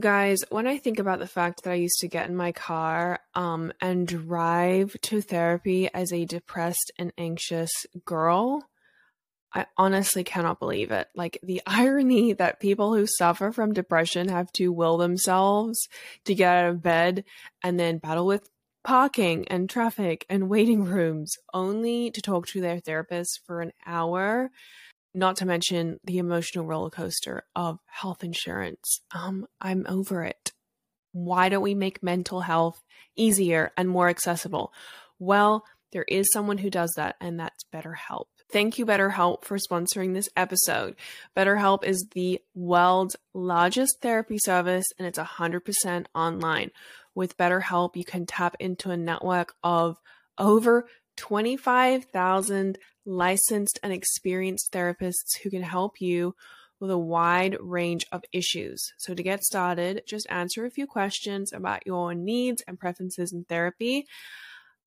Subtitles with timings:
[0.00, 3.20] Guys, when I think about the fact that I used to get in my car
[3.34, 7.70] um, and drive to therapy as a depressed and anxious
[8.06, 8.66] girl,
[9.52, 11.08] I honestly cannot believe it.
[11.14, 15.86] Like the irony that people who suffer from depression have to will themselves
[16.24, 17.24] to get out of bed
[17.62, 18.48] and then battle with
[18.82, 24.50] parking and traffic and waiting rooms only to talk to their therapist for an hour
[25.14, 29.00] not to mention the emotional roller coaster of health insurance.
[29.14, 30.52] Um, I'm over it.
[31.12, 32.82] Why don't we make mental health
[33.16, 34.72] easier and more accessible?
[35.18, 38.26] Well, there is someone who does that, and that's BetterHelp.
[38.52, 40.96] Thank you, BetterHelp, for sponsoring this episode.
[41.36, 46.70] BetterHelp is the world's largest therapy service, and it's 100% online.
[47.14, 49.98] With BetterHelp, you can tap into a network of
[50.38, 56.34] over 25,000 licensed and experienced therapists who can help you
[56.80, 58.92] with a wide range of issues.
[58.98, 63.44] So, to get started, just answer a few questions about your needs and preferences in
[63.44, 64.06] therapy.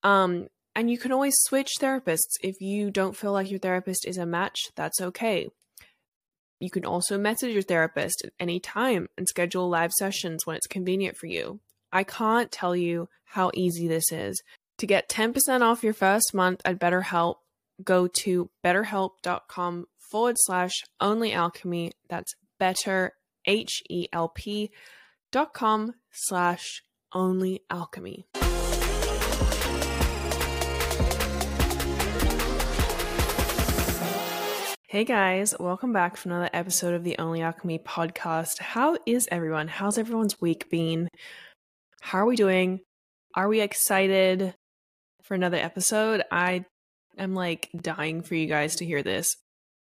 [0.01, 4.17] Um, and you can always switch therapists if you don't feel like your therapist is
[4.17, 5.49] a match, that's okay.
[6.59, 10.65] You can also message your therapist at any time and schedule live sessions when it's
[10.65, 11.59] convenient for you.
[11.91, 14.41] I can't tell you how easy this is.
[14.79, 17.35] To get 10% off your first month at BetterHelp,
[17.83, 21.91] go to betterhelp.com forward slash only alchemy.
[22.09, 23.13] That's better,
[23.45, 24.71] H E L P
[25.31, 28.27] dot com slash only alchemy.
[34.87, 38.59] Hey guys, welcome back for another episode of the Only Alchemy podcast.
[38.59, 39.67] How is everyone?
[39.67, 41.09] How's everyone's week been?
[41.99, 42.81] How are we doing?
[43.33, 44.53] Are we excited
[45.23, 46.21] for another episode?
[46.31, 46.65] I
[47.17, 49.37] am like dying for you guys to hear this.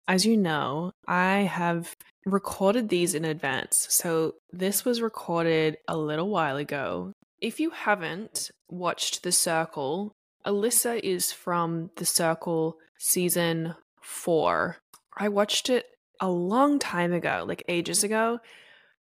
[0.08, 1.96] As you know, I have
[2.26, 3.86] recorded these in advance.
[3.90, 7.12] So this was recorded a little while ago.
[7.40, 10.12] If you haven't watched The Circle,
[10.46, 14.78] Alyssa is from The Circle season four.
[15.16, 15.86] I watched it
[16.20, 18.38] a long time ago, like ages ago,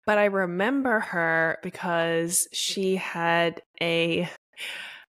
[0.05, 4.29] but I remember her because she had a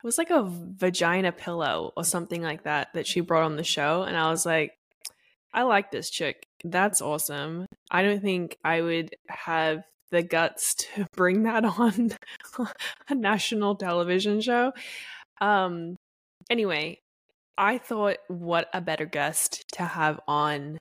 [0.06, 4.04] was like a vagina pillow or something like that that she brought on the show.
[4.04, 4.78] And I was like,
[5.52, 6.44] I like this chick.
[6.64, 7.66] That's awesome.
[7.90, 12.12] I don't think I would have the guts to bring that on
[13.10, 14.74] a national television show.
[15.42, 15.96] Um,
[16.52, 17.00] anyway,
[17.58, 20.78] I thought what a better guest to have on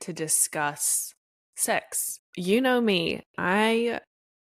[0.00, 1.12] to discuss
[1.56, 2.20] sex.
[2.36, 4.00] You know me, I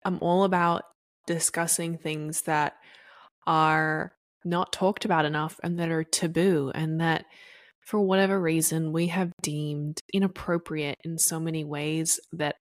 [0.03, 0.83] am all about
[1.27, 2.75] discussing things that
[3.45, 4.14] are
[4.45, 7.25] not talked about enough and that are taboo and that
[7.85, 12.55] for whatever reason we have deemed inappropriate in so many ways that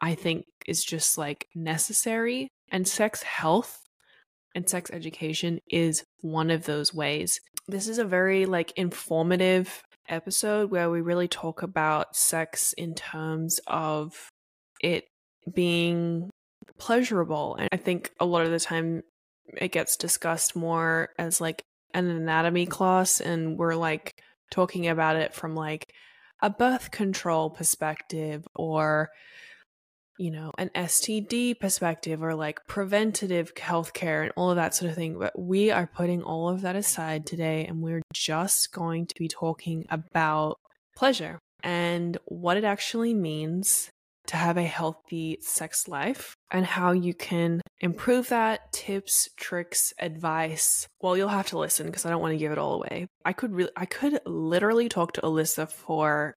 [0.00, 3.80] I think is just like necessary and sex health
[4.54, 7.40] and sex education is one of those ways.
[7.68, 13.60] This is a very like informative episode where we really talk about sex in terms
[13.66, 14.12] of
[14.82, 15.04] it
[15.52, 16.30] being
[16.78, 17.56] pleasurable.
[17.56, 19.02] And I think a lot of the time
[19.56, 21.62] it gets discussed more as like
[21.94, 24.14] an anatomy class and we're like
[24.50, 25.92] talking about it from like
[26.42, 29.10] a birth control perspective or
[30.18, 34.96] you know an STD perspective or like preventative healthcare and all of that sort of
[34.96, 35.18] thing.
[35.18, 39.28] But we are putting all of that aside today and we're just going to be
[39.28, 40.58] talking about
[40.96, 43.90] pleasure and what it actually means
[44.30, 50.86] to have a healthy sex life and how you can improve that, tips, tricks, advice.
[51.02, 53.08] Well, you'll have to listen because I don't want to give it all away.
[53.24, 56.34] I could really I could literally talk to Alyssa for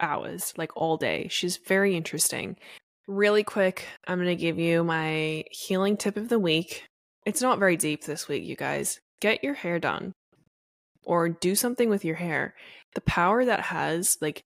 [0.00, 1.28] hours, like all day.
[1.30, 2.56] She's very interesting.
[3.06, 6.84] Really quick, I'm going to give you my healing tip of the week.
[7.26, 8.98] It's not very deep this week, you guys.
[9.20, 10.12] Get your hair done
[11.04, 12.54] or do something with your hair.
[12.94, 14.42] The power that has, like,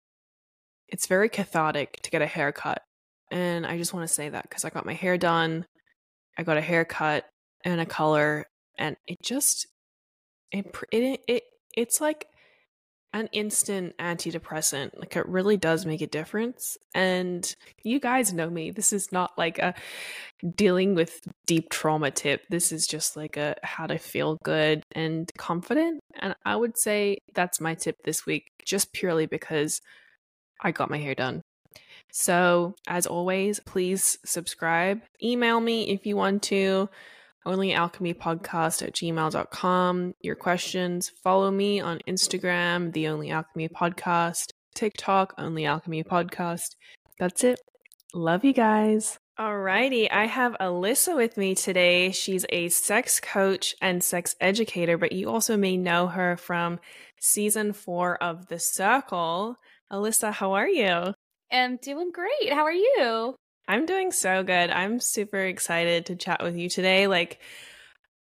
[0.89, 2.83] it's very cathartic to get a haircut.
[3.31, 5.67] And I just want to say that because I got my hair done,
[6.39, 7.25] I got a haircut
[7.65, 8.47] and a color,
[8.79, 9.67] and it just
[10.53, 11.43] it it, it
[11.77, 12.27] it's like
[13.15, 14.91] an instant antidepressant.
[14.99, 16.77] Like it really does make a difference.
[16.95, 17.55] And
[17.85, 18.73] you guys know me.
[18.73, 19.73] This is not like a
[20.57, 22.43] dealing with deep trauma tip.
[22.51, 26.01] This is just like a how to feel good and confident.
[26.21, 29.81] And I would say that's my tip this week, just purely because
[30.65, 31.43] I got my hair done.
[32.11, 35.03] So, as always, please subscribe.
[35.23, 36.89] Email me if you want to.
[37.47, 40.15] OnlyAlchemyPodcast at gmail.com.
[40.23, 41.11] Your questions.
[41.23, 46.77] Follow me on Instagram, The Only Alchemy Podcast, TikTok, Only Alchemy Podcast.
[47.19, 47.61] That's it.
[48.15, 49.19] Love you guys.
[49.39, 52.13] Alrighty, I have Alyssa with me today.
[52.13, 56.79] She's a sex coach and sex educator, but you also may know her from
[57.21, 59.57] season four of The Circle.
[59.93, 61.15] Alyssa, how are you?
[61.53, 62.53] I'm doing great.
[62.53, 63.37] How are you?
[63.69, 64.71] I'm doing so good.
[64.71, 67.07] I'm super excited to chat with you today.
[67.07, 67.41] Like,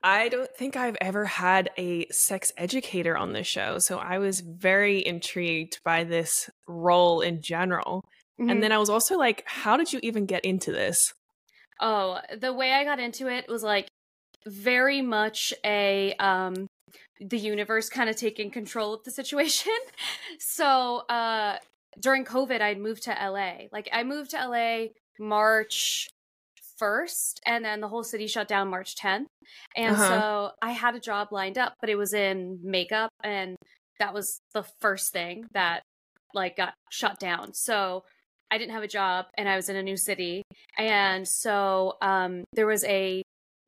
[0.01, 3.79] I don't think I've ever had a sex educator on this show.
[3.79, 8.05] So I was very intrigued by this role in general.
[8.39, 8.49] Mm-hmm.
[8.49, 11.13] And then I was also like, how did you even get into this?
[11.81, 13.87] Oh, the way I got into it was like
[14.45, 16.68] very much a um
[17.19, 19.73] the universe kind of taking control of the situation.
[20.39, 21.57] so, uh
[21.99, 23.67] during COVID, I'd moved to LA.
[23.71, 24.87] Like I moved to LA
[25.19, 26.07] March
[26.81, 29.25] 1st and then the whole city shut down March 10th.
[29.75, 30.07] And uh-huh.
[30.07, 33.55] so I had a job lined up, but it was in makeup and
[33.99, 35.81] that was the first thing that
[36.33, 37.53] like got shut down.
[37.53, 38.03] So
[38.51, 40.43] I didn't have a job and I was in a new city.
[40.77, 43.21] And so um, there was a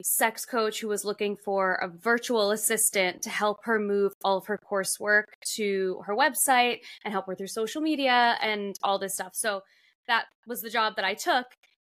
[0.04, 4.46] sex coach who was looking for a virtual assistant to help her move all of
[4.48, 5.26] her coursework
[5.56, 9.32] to her website and help her through social media and all this stuff.
[9.34, 9.62] So
[10.08, 11.46] that was the job that I took.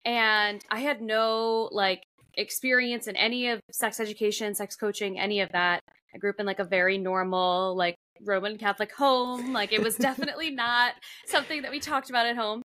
[0.05, 2.03] And I had no like
[2.35, 5.81] experience in any of sex education, sex coaching, any of that.
[6.13, 9.53] I grew up in like a very normal, like Roman Catholic home.
[9.53, 10.93] Like it was definitely not
[11.25, 12.61] something that we talked about at home.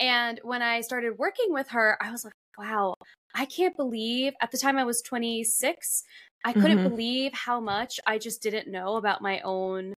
[0.00, 2.94] And when I started working with her, I was like, wow,
[3.36, 6.02] I can't believe at the time I was 26,
[6.44, 6.88] I couldn't mm-hmm.
[6.88, 9.94] believe how much I just didn't know about my own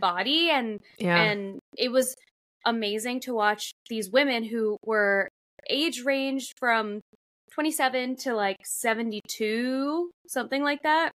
[0.00, 1.20] body and yeah.
[1.20, 2.14] and it was
[2.64, 5.28] amazing to watch these women who were
[5.68, 7.00] age ranged from
[7.52, 11.10] 27 to like 72, something like that.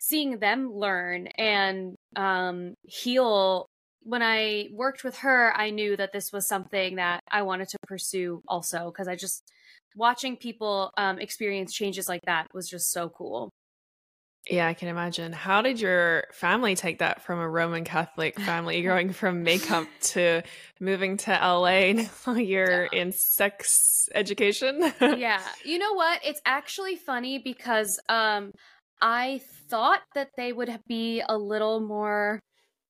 [0.00, 3.66] Seeing them learn and um, heal
[4.08, 7.78] when I worked with her, I knew that this was something that I wanted to
[7.86, 9.52] pursue also because I just
[9.94, 13.50] watching people um, experience changes like that was just so cool.
[14.48, 15.34] Yeah, I can imagine.
[15.34, 20.42] How did your family take that from a Roman Catholic family, going from makeup to
[20.80, 21.92] moving to LA?
[22.26, 23.00] Now you're yeah.
[23.02, 24.90] in sex education.
[25.02, 26.20] yeah, you know what?
[26.24, 28.52] It's actually funny because um,
[29.02, 32.40] I thought that they would be a little more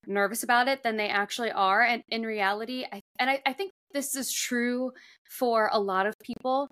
[0.08, 1.82] nervous about it than they actually are.
[1.82, 4.92] And in reality, I, and I, I think this is true
[5.30, 6.68] for a lot of people.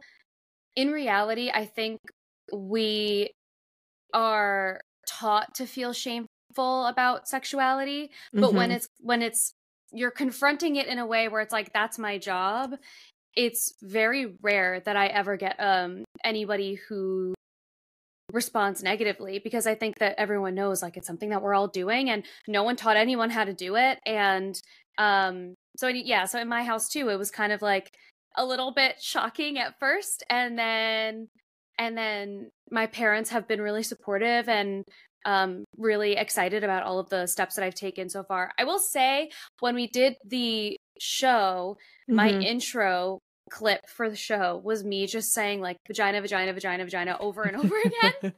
[0.75, 2.01] In reality, I think
[2.53, 3.31] we
[4.13, 8.57] are taught to feel shameful about sexuality, but mm-hmm.
[8.57, 9.53] when it's when it's
[9.93, 12.75] you're confronting it in a way where it's like that's my job,
[13.35, 17.35] it's very rare that I ever get um anybody who
[18.33, 22.11] responds negatively because I think that everyone knows like it's something that we're all doing
[22.11, 24.61] and no one taught anyone how to do it and
[24.99, 27.93] um so yeah so in my house too it was kind of like
[28.37, 31.29] a little bit shocking at first and then
[31.79, 34.85] and then my parents have been really supportive and
[35.25, 38.53] um really excited about all of the steps that I've taken so far.
[38.59, 39.31] I will say
[39.61, 41.77] when we did the show
[42.09, 42.17] mm-hmm.
[42.17, 43.21] my intro
[43.51, 47.57] clip for the show was me just saying like vagina vagina vagina vagina over and
[47.57, 48.35] over again.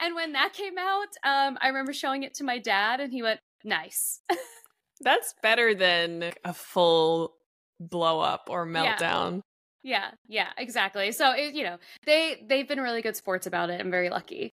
[0.00, 3.22] And when that came out um i remember showing it to my dad and he
[3.22, 4.20] went nice.
[5.00, 7.34] That's better than a full
[7.78, 9.34] blow up or meltdown.
[9.34, 9.40] Yeah.
[9.82, 11.12] Yeah, yeah exactly.
[11.12, 13.80] So it, you know they they've been really good sports about it.
[13.80, 14.50] I'm very lucky.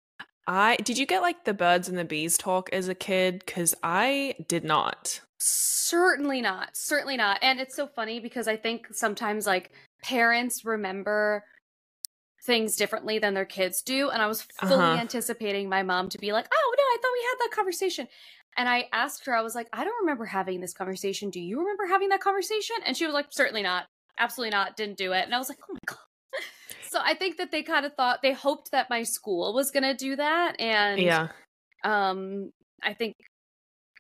[0.47, 3.43] I did you get like the birds and the bees talk as a kid?
[3.45, 5.21] Because i did not.
[5.39, 6.71] Certainly not.
[6.75, 7.39] Certainly not.
[7.43, 9.71] And it's so funny because i think sometimes like
[10.03, 11.45] parents remember
[12.45, 14.11] things differently than their kids do.
[14.11, 15.01] And I was fully uh-huh.
[15.01, 18.09] anticipating my mom to be like, oh, no, I thought we had that conversation.
[18.57, 21.31] And I asked her, I was like, I don't remember having this conversation.
[21.31, 22.77] Do you remember having that conversation?
[22.87, 23.87] And she was like, certainly not.
[24.19, 24.77] Absolutely not.
[24.77, 25.25] Didn't do it.
[25.25, 25.99] And I was like, oh my God.
[26.89, 29.85] so I think that they kind of thought, they hoped that my school was going
[29.85, 30.61] to do that.
[30.61, 31.29] And yeah.
[31.85, 32.51] Um,
[32.83, 33.15] I think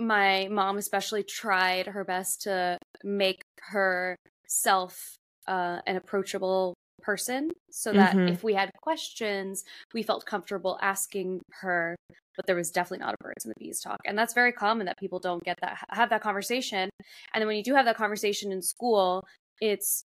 [0.00, 8.14] my mom especially tried her best to make herself uh, an approachable person so that
[8.14, 8.28] mm-hmm.
[8.28, 9.64] if we had questions,
[9.94, 11.96] we felt comfortable asking her.
[12.36, 13.98] But there was definitely not a birds and the bees talk.
[14.04, 16.88] And that's very common that people don't get that, have that conversation.
[17.34, 19.26] And then when you do have that conversation in school,
[19.60, 20.04] it's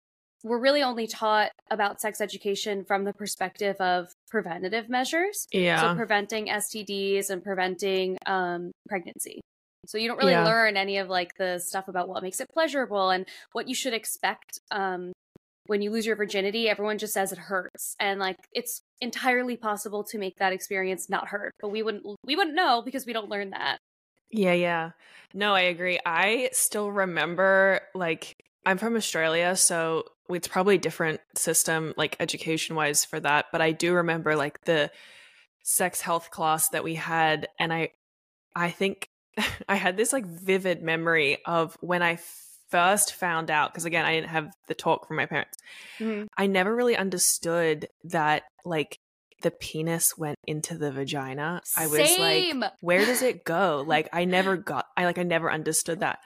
[0.42, 5.46] we're really only taught about sex education from the perspective of preventative measures.
[5.52, 5.80] Yeah.
[5.80, 9.40] So preventing STDs and preventing um, pregnancy.
[9.86, 10.44] So you don't really yeah.
[10.44, 13.94] learn any of like the stuff about what makes it pleasurable and what you should
[13.94, 15.12] expect um,
[15.66, 17.96] when you lose your virginity, everyone just says it hurts.
[18.00, 22.36] And like it's entirely possible to make that experience not hurt, but we wouldn't we
[22.36, 23.78] wouldn't know because we don't learn that.
[24.30, 24.90] Yeah, yeah.
[25.34, 26.00] No, I agree.
[26.04, 32.76] I still remember like I'm from Australia, so it's probably a different system like education
[32.76, 34.90] wise for that but i do remember like the
[35.62, 37.90] sex health class that we had and i
[38.54, 39.08] i think
[39.68, 42.16] i had this like vivid memory of when i
[42.70, 45.56] first found out because again i didn't have the talk from my parents
[46.00, 46.26] Mhm.
[46.36, 48.98] i never really understood that like
[49.42, 51.60] the penis went into the vagina.
[51.76, 52.60] I was Same.
[52.60, 53.84] like where does it go?
[53.86, 56.18] Like i never got i like i never understood that.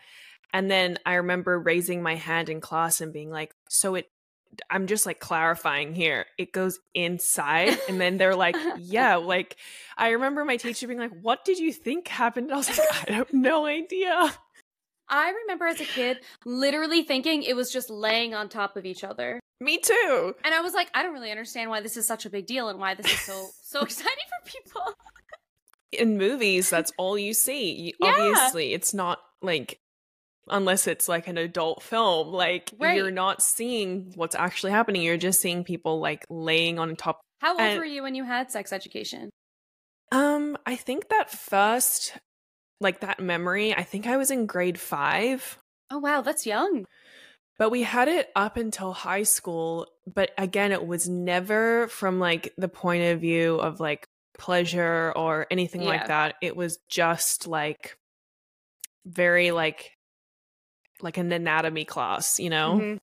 [0.52, 4.06] And then i remember raising my hand in class and being like so it
[4.70, 6.24] i'm just like clarifying here.
[6.38, 7.76] It goes inside?
[7.88, 9.56] And then they're like yeah like
[9.98, 12.46] i remember my teacher being like what did you think happened?
[12.46, 14.32] And i was like i have no idea
[15.10, 19.02] I remember as a kid literally thinking it was just laying on top of each
[19.04, 19.40] other.
[19.60, 22.30] me too And I was like, I don't really understand why this is such a
[22.30, 24.94] big deal and why this is so so exciting for people.
[25.92, 28.08] in movies that's all you see Yeah.
[28.16, 29.76] obviously it's not like
[30.48, 35.40] unless it's like an adult film like you're not seeing what's actually happening you're just
[35.40, 38.72] seeing people like laying on top How old And- were you when you had sex
[38.72, 39.30] education?
[40.12, 42.18] um i think that first
[42.80, 45.58] like that memory i think i was in grade 5
[45.92, 46.84] Oh wow, that's young.
[47.58, 52.52] but we had it up until high school but again it was never from like
[52.56, 54.06] the point of view of like
[54.38, 55.88] pleasure or anything Yeah.
[55.88, 57.96] like that it was just like
[59.04, 59.92] very like
[61.02, 62.98] like an anatomy class you know Mhm.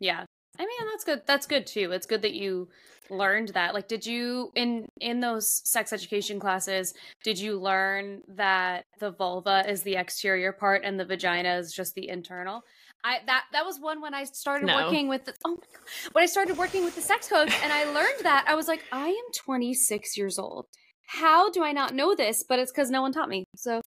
[0.00, 0.24] Yeah.
[0.58, 1.22] I mean, that's good.
[1.26, 1.92] That's good too.
[1.92, 2.68] It's good that you
[3.10, 3.74] learned that.
[3.74, 6.94] Like did you in in those sex education classes,
[7.24, 11.94] did you learn that the vulva is the exterior part and the vagina is just
[11.94, 12.62] the internal?
[13.04, 14.74] I that that was one when I started No.
[14.74, 16.12] working with the, oh my god.
[16.12, 18.84] When I started working with the sex coach and I learned that, I was like,
[18.92, 20.66] I am 26 years old.
[21.06, 22.44] How do I not know this?
[22.48, 23.44] But it's cuz no one taught me.
[23.56, 23.80] So,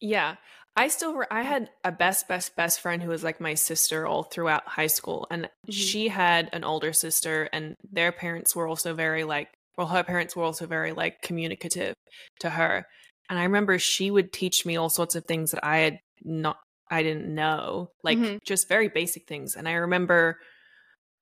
[0.00, 0.36] yeah
[0.76, 4.06] i still re- i had a best best best friend who was like my sister
[4.06, 5.72] all throughout high school and Mhm.
[5.72, 10.34] she had an older sister and their parents were also very like well her parents
[10.36, 11.94] were also very like communicative
[12.40, 12.86] to her
[13.28, 16.58] and i remember she would teach me all sorts of things that i had not
[16.90, 18.42] i didn't know like Mhm.
[18.44, 20.38] just very basic things and i remember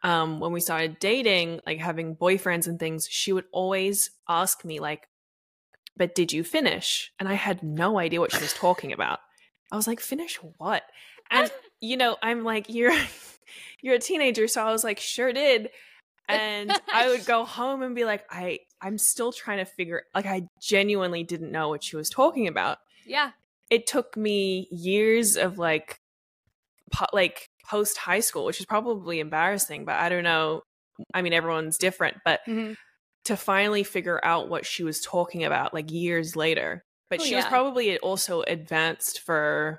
[0.03, 4.81] um when we started dating like having boyfriends and things she would always ask me
[4.81, 5.07] like
[5.97, 9.19] but did you finish and i had no idea what she was talking about
[9.73, 10.83] i was like finish what
[11.31, 11.51] and
[11.81, 12.93] you know i'm like you're
[13.83, 15.71] you're a teenager so i was like sure did
[16.29, 20.27] and i would go home and be like i i'm still trying to figure like
[20.27, 23.31] i genuinely didn't know what she was talking about yeah.
[23.71, 25.97] it took me years of like
[26.93, 30.63] po- like post high school which is probably embarrassing but i don't know
[31.15, 32.77] i mean everyone's different but Mhm.
[33.25, 37.35] to finally figure out what she was talking about like years later but Oh, she
[37.35, 39.79] was probably also advanced for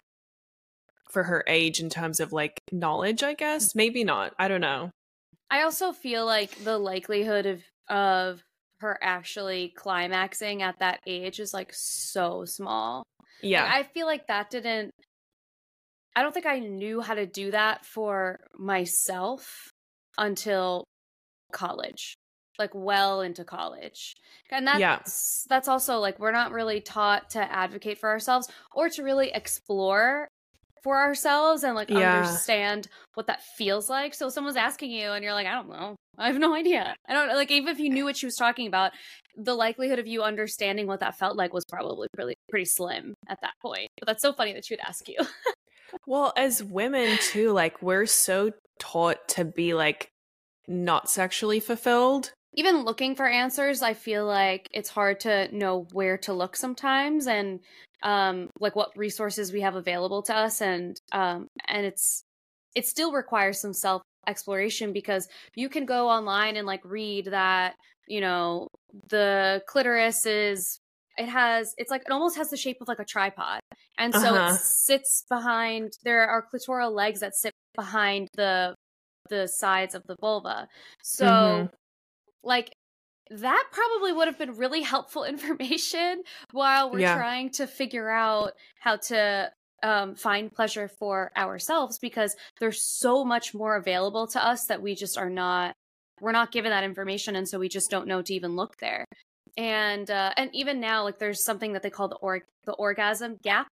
[1.10, 3.38] for her age in terms of like knowledge i mm.
[3.38, 3.76] guess?
[3.76, 4.34] Maybe not.
[4.40, 4.92] I don't know.
[5.50, 8.42] I also feel like the likelihood of of
[8.80, 13.04] her actually climaxing at that age is like so small.
[13.44, 13.70] Like, yeah.
[13.72, 14.92] I feel like that didn't
[16.16, 19.70] I don't think I knew how to do that for myself
[20.18, 20.84] until
[21.52, 22.16] college.
[22.62, 24.14] Like well into college.
[24.52, 25.00] And that's Yeah.
[25.50, 30.28] that's also like we're not really taught to advocate for ourselves or to really explore
[30.84, 32.20] for ourselves and like Yeah.
[32.20, 34.14] understand what that feels like.
[34.14, 35.96] So if someone's asking you and you're like, I don't know.
[36.20, 36.94] I have no idea.
[37.08, 38.92] I don't like even if you knew what she was talking about,
[39.36, 43.40] the likelihood of you understanding what that felt like was probably pretty pretty slim at
[43.42, 43.88] that point.
[44.00, 45.18] But that's so funny that she would ask you.
[46.06, 50.10] well as women too like we're so taught to be like
[50.68, 56.18] not sexually fulfilled even looking for answers, I feel like it's hard to know where
[56.20, 57.62] to look sometimes and
[58.04, 62.24] um like what resources we have available to us and um and it's
[62.76, 67.76] it still requires some self exploration because you can go online and like read that,
[68.08, 68.68] you know,
[69.10, 70.80] the clitoris is
[71.18, 73.60] it has it's like it almost has the shape of like a tripod.
[73.98, 74.36] And so Uh-huh.
[74.36, 78.76] it sits behind there are clitoral legs that sit behind the
[79.30, 80.68] the sides of the vulva.
[81.04, 81.72] So Mhm.
[82.44, 82.74] Like
[83.30, 87.16] that probably would have been really helpful information while we're Yeah.
[87.16, 89.52] trying to figure out how to
[89.84, 94.94] um, find pleasure for ourselves because there's so much more available to us that we
[94.96, 95.74] just are not
[96.20, 99.06] we're not given that information and so we just don't know to even look there
[99.58, 103.38] and uh, and even now like there's something that they call the org the orgasm
[103.42, 103.68] gap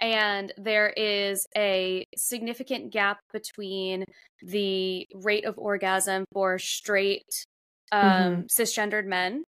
[0.00, 4.04] and there is a significant gap between
[4.42, 7.44] the rate of orgasm for straight
[7.92, 9.42] um cisgendered men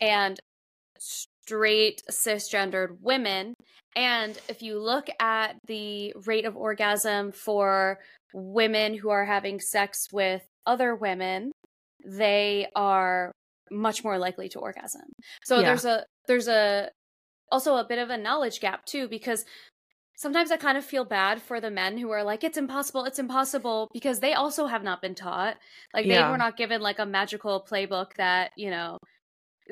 [0.00, 0.38] and
[0.98, 3.54] straight cisgendered women.
[3.96, 7.98] And if you look at the rate of orgasm for
[8.32, 11.50] women who are having sex with other women,
[12.04, 13.32] they are
[13.70, 15.12] much more likely to orgasm.
[15.44, 15.66] So Yeah.
[15.66, 16.90] there's a there's a
[17.50, 19.44] also a bit of a knowledge gap too because
[20.20, 23.18] sometimes I kind of feel bad for the men who are like it's impossible, it's
[23.18, 25.56] impossible because they also have not been taught.
[25.94, 26.30] Like they Yeah.
[26.30, 28.98] were not given like a magical playbook that, you know,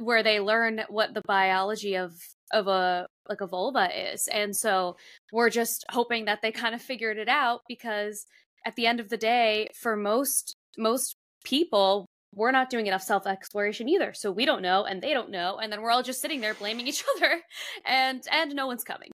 [0.01, 2.15] where they learn what the biology of
[2.53, 4.27] of a like a vulva is.
[4.29, 4.97] And so
[5.33, 8.25] we're just hoping that they kind of figured it out because
[8.67, 11.15] at the end of the day for most most
[11.45, 14.13] people we're not doing enough self exploration either.
[14.15, 16.55] So we don't know and they don't know and then we're all just sitting there
[16.55, 17.43] blaming each other
[17.85, 19.11] and and no one's coming.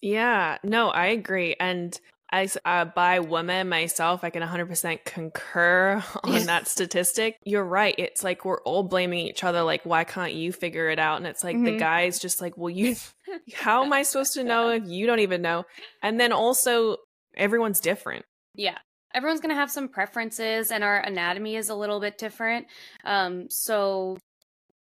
[0.00, 1.56] Yeah, no, I agree.
[1.58, 1.98] And
[2.30, 6.46] as a bi woman myself, I can 100% concur on Yes.
[6.46, 7.36] that statistic.
[7.44, 7.94] You're right.
[7.98, 11.18] It's like we're all blaming each other, like, why can't you figure it out?
[11.18, 11.78] And it's like the Mhm.
[11.78, 12.96] guy's just like, well, you,
[13.54, 15.64] how am I supposed to know if you don't even know?
[16.02, 16.96] And then also,
[17.36, 18.24] everyone's different.
[18.54, 18.78] Yeah.
[19.14, 22.66] Everyone's going to have some preferences and our anatomy is a little bit different.
[23.04, 24.18] Um so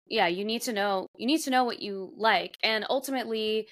[0.08, 3.68] yeah, you need to know you need to know what you like and ultimately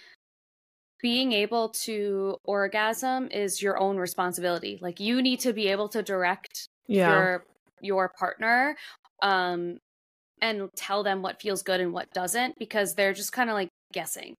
[1.01, 4.79] being able to orgasm is your own responsibility.
[4.81, 7.45] Like you need to be able to direct your
[7.81, 8.75] your partner
[9.21, 9.77] um
[10.41, 13.69] and tell them what feels good and what doesn't because they're just kind of like
[13.93, 14.35] guessing.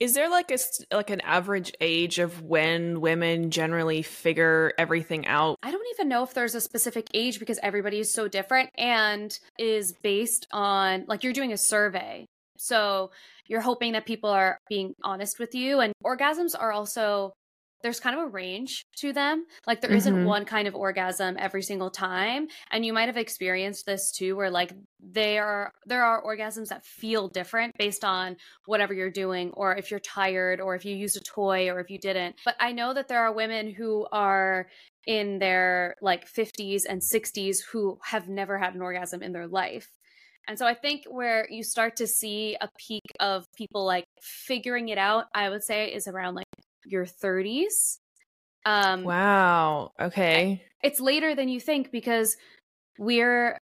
[0.00, 0.58] Is there like a
[0.94, 5.56] like an average age of when women generally figure everything out?
[5.62, 9.36] I don't even know if there's a specific age because everybody is so different and
[9.58, 12.26] is based on like you're doing a survey.
[12.58, 13.10] So
[13.46, 17.32] you're hoping that people are being honest with you and orgasms are also
[17.84, 19.46] there's kind of a range to them.
[19.64, 20.22] Like there Mhm.
[20.22, 24.34] not one kind of orgasm every single time and you might have experienced this too
[24.34, 28.36] where like they are there are orgasms that feel different based on
[28.66, 31.88] whatever you're doing or if you're tired or if you used a toy or if
[31.88, 32.34] you didn't.
[32.44, 34.68] But I know that there are women who are
[35.06, 39.88] in their like 50s and 60s who have never had an orgasm in their life.
[40.46, 44.88] And so I think where you start to see a peak of people like figuring
[44.88, 46.46] it out, I would say is around like
[46.86, 47.98] your 30s.
[48.64, 49.92] Um Wow.
[50.00, 50.62] Okay.
[50.82, 52.36] it's later than you think because
[52.98, 53.58] we're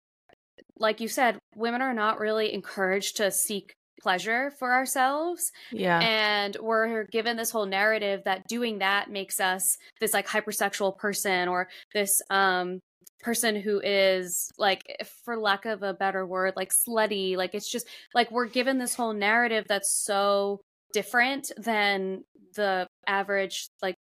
[0.79, 6.01] like you said, women are not really encouraged to seek pleasure for ourselves Yeah.
[6.03, 11.49] and we're given this whole narrative that doing that makes us this like hypersexual person
[11.49, 12.81] or this um
[13.25, 14.83] person who is like
[15.25, 18.95] for lack of a better word like slutty like it's just like we're given this
[18.95, 20.61] whole narrative that's so
[20.93, 22.23] different than
[22.55, 23.97] the average like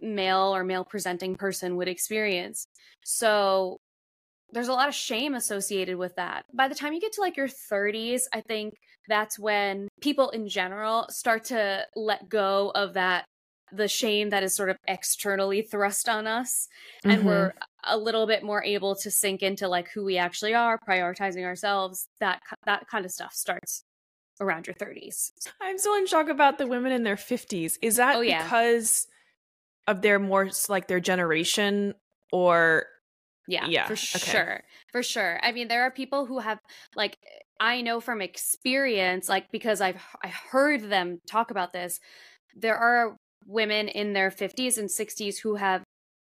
[0.00, 2.66] male or male presenting person would experience
[3.04, 3.78] so
[4.54, 6.44] there's a lot of shame associated with that.
[6.54, 8.74] By the time you get to like your 30s, I think
[9.08, 13.24] that's when people in general start to let go of that
[13.72, 16.68] the shame that is sort of externally thrust on us
[17.08, 17.26] and Mhm.
[17.26, 17.52] we're
[17.84, 22.08] a little bit more able to sink into like who we actually are, prioritizing ourselves.
[22.20, 23.84] That that kind of stuff starts
[24.40, 25.32] around your 30s.
[25.60, 27.78] I'm still in shock about the women in their 50s.
[27.82, 28.42] Is that Oh, yeah.
[28.42, 29.06] because
[29.86, 31.94] of their more like their generation
[32.32, 32.86] or
[33.46, 34.30] Yeah, Yeah, for okay.
[34.32, 34.64] sure.
[34.92, 35.38] For sure.
[35.42, 36.58] I mean, there are people who have
[36.96, 37.18] like
[37.60, 42.00] I know from experience like because I've I heard them talk about this.
[42.54, 45.82] There are women in their 50s and 60s who have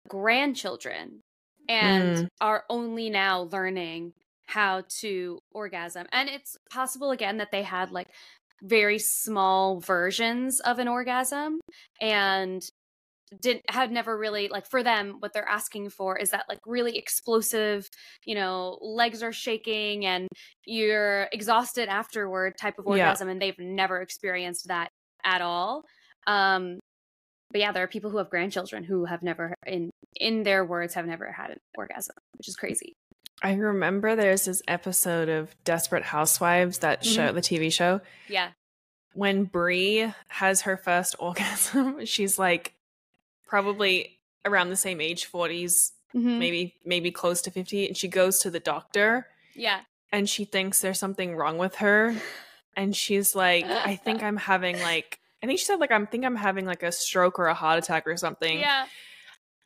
[0.09, 1.21] grandchildren
[1.69, 2.27] and Mm.
[2.41, 4.13] are only now learning
[4.47, 6.07] how to orgasm.
[6.13, 8.09] And it's possible again that they had like
[8.63, 11.61] very small versions of an orgasm
[12.01, 12.63] and
[13.41, 16.97] didn't had never really like for them what they're asking for is that like really
[16.97, 17.89] explosive
[18.27, 20.29] you know legs are shaking and
[20.67, 22.93] you're exhausted afterward type of Yeah.
[22.93, 24.91] orgasm and they've never experienced that
[25.25, 25.83] at all
[26.29, 26.79] um
[27.55, 30.93] but yeah there are people who have grandchildren who have never in in their words
[30.95, 32.93] have never had an orgasm which is crazy.
[33.43, 38.51] I remember there's this episode of Desperate Housewives, that show, the TV show, yeah.
[39.13, 42.05] When Bree has her first orgasm.
[42.07, 42.75] She's like
[43.47, 46.39] probably around the same age, 40s, Mhm.
[46.39, 49.81] maybe maybe close to 50, and she goes to the doctor yeah.
[50.13, 52.15] and she thinks there's something wrong with her.
[52.77, 56.25] And she's like I think I'm having like I think she said like I'm think
[56.25, 58.59] I'm having like a stroke or a heart attack or something.
[58.59, 58.87] yeah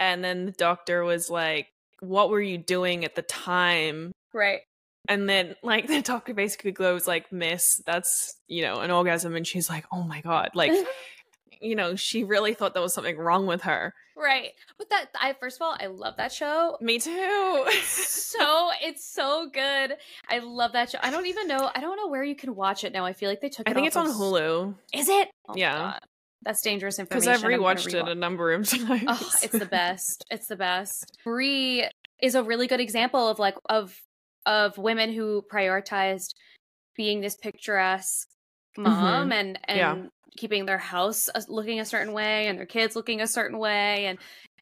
[0.01, 1.69] And then the doctor was like,
[2.01, 4.11] What were you doing at the time?
[4.35, 4.61] right
[5.09, 9.37] And then, like, the doctor basically goes, like, Miss, that's, you know, an orgasm.
[9.37, 10.51] And she's like, Oh my God.
[10.55, 10.73] Like,
[11.61, 13.95] you know, she really thought there was something wrong with her.
[14.17, 14.51] Right.
[14.77, 16.77] But that I first of all, I love that show.
[16.81, 17.67] Me too.
[17.83, 19.95] so it's so good.
[20.29, 20.99] I love that show.
[21.03, 21.71] I don't even know.
[21.75, 23.05] I don't know where you can watch it now.
[23.05, 23.69] I feel like they took.
[23.69, 24.75] It I think it's on Hulu.
[24.93, 25.31] Is it?
[25.49, 25.99] Oh yeah.
[26.43, 27.33] That's dangerous information.
[27.33, 29.05] Because I've rewatched it a number of times.
[29.07, 30.25] Oh, it's the best.
[30.31, 31.19] It's the best.
[31.25, 31.89] Bree
[32.21, 34.01] is a really good example of like of
[34.47, 36.35] of women who prioritized
[36.97, 38.29] being this picturesque
[38.77, 39.33] mom mm-hmm.
[39.33, 39.97] and and yeah.
[40.37, 44.19] Keeping their house looking a certain way and their kids looking a certain way and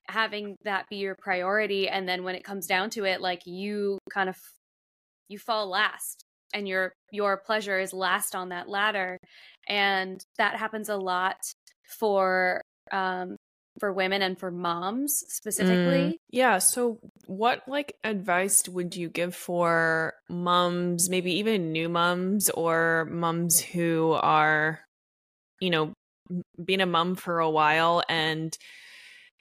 [0.09, 3.99] having that be your priority and then when it comes down to it like you
[4.11, 4.37] kind of
[5.29, 6.25] you fall last
[6.55, 9.19] and your your pleasure is last on that ladder
[9.69, 11.37] and that happens a lot
[11.99, 13.37] for um
[13.79, 16.01] for women and for moms specifically.
[16.01, 16.59] Mm, yeah.
[16.59, 23.61] So, what like advice would you give for moms, maybe even new moms or moms
[23.61, 24.81] who are,
[25.61, 25.93] you know,
[26.63, 28.57] being a mom for a while and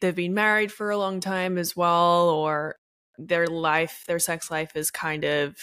[0.02, 2.76] they've been married for a long time as well, or
[3.18, 5.56] their life, their sex life is kind of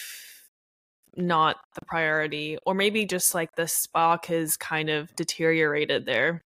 [1.16, 6.42] not the priority, or maybe just like the spark has kind of deteriorated there?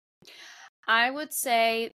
[0.87, 1.91] I would say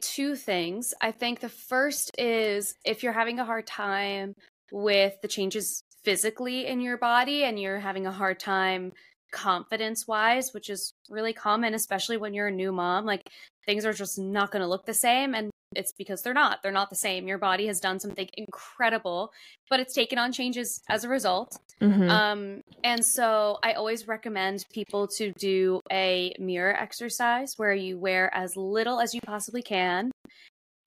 [0.00, 0.94] two things.
[1.00, 4.34] I think the first is if you're having a hard time
[4.72, 8.92] with the changes physically in your body and you're having a hard time
[9.32, 13.28] confidence wise, which is really common, especially when you're a new mom, like
[13.64, 15.34] things are just not going to look the same.
[15.34, 16.62] And it's because they're not.
[16.62, 17.28] They're not the same.
[17.28, 19.32] Your body has done something incredible,
[19.68, 21.58] but it's taken on changes as a result.
[21.80, 22.08] Mm-hmm.
[22.08, 28.34] Um, and so I always recommend people to do a mirror exercise where you wear
[28.34, 30.10] as little as you possibly can.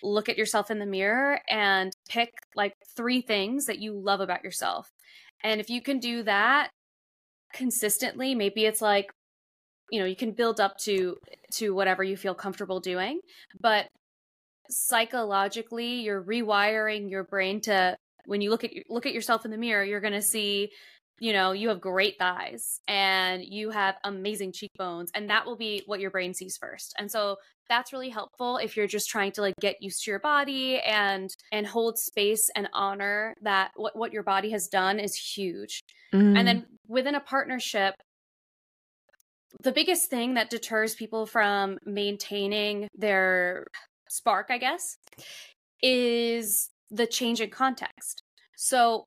[0.01, 4.43] Look at yourself in the mirror and pick like three things that you love about
[4.43, 4.89] yourself.
[5.43, 6.69] And if you can do that
[7.53, 9.11] consistently, maybe it's like
[9.91, 11.17] you know you can build up to
[11.51, 13.19] to whatever you feel comfortable doing
[13.59, 13.87] but
[14.69, 19.57] psychologically you're rewiring your brain to when you look at look at yourself in the
[19.57, 20.69] mirror you're going to see
[21.19, 25.81] you know you have great thighs and you have amazing cheekbones and that will be
[25.85, 29.41] what your brain sees first and so that's really helpful if you're just trying to
[29.41, 34.13] like get used to your body and and hold space and honor that what, what
[34.13, 35.81] your body has done is huge
[36.13, 36.37] mm.
[36.37, 37.95] and then within a partnership
[39.63, 43.65] the biggest thing that deters people from maintaining their
[44.07, 44.97] spark, I guess,
[45.81, 48.21] is the change in context.
[48.55, 49.05] So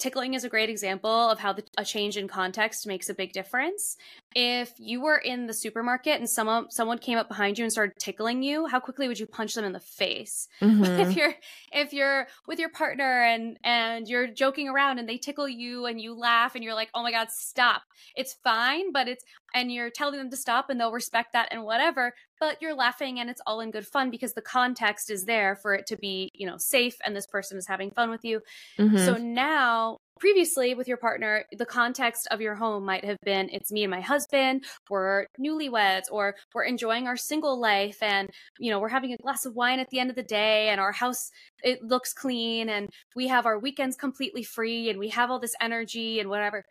[0.00, 3.32] tickling is a great example of how the, a change in context makes a big
[3.32, 3.96] difference.
[4.34, 7.94] If you were in the supermarket and someone someone came up behind you and started
[7.98, 10.48] tickling you, how quickly would you punch them in the face?
[10.70, 11.00] Mm-hmm.
[11.00, 11.34] If you're
[11.72, 16.00] if you're with your partner and and you're joking around and they tickle you and
[16.00, 17.82] you laugh and you're like, "Oh my god, stop."
[18.14, 21.64] It's fine, but it's and you're telling them to stop and they'll respect that and
[21.64, 25.56] whatever, but you're laughing and it's all in good fun because the context is there
[25.56, 28.40] for it to be, you know, safe and this person is having fun with you.
[28.78, 28.98] Mm-hmm.
[28.98, 33.72] So now previously with your partner, the context of your home might have been it's
[33.72, 38.78] me and my husband, we're newlyweds, or we're enjoying our single life and you know,
[38.78, 41.30] we're having a glass of wine at the end of the day and our house
[41.64, 45.56] it looks clean and we have our weekends completely free and we have all this
[45.60, 46.62] energy and whatever.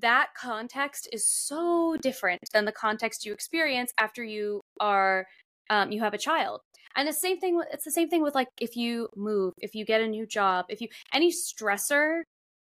[0.00, 5.26] That context is so different than the context you experience after you are
[5.68, 6.60] um, you have a child
[6.96, 9.84] and the same thing it's the same thing with like if you move if you
[9.84, 12.22] get a new job if you any stressor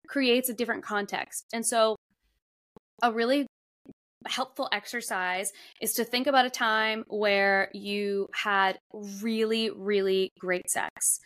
[0.09, 1.45] creates a different context.
[1.53, 1.97] And so,
[3.03, 3.47] a really
[4.27, 11.21] helpful exercise is to think about a time where you had really, really great sex.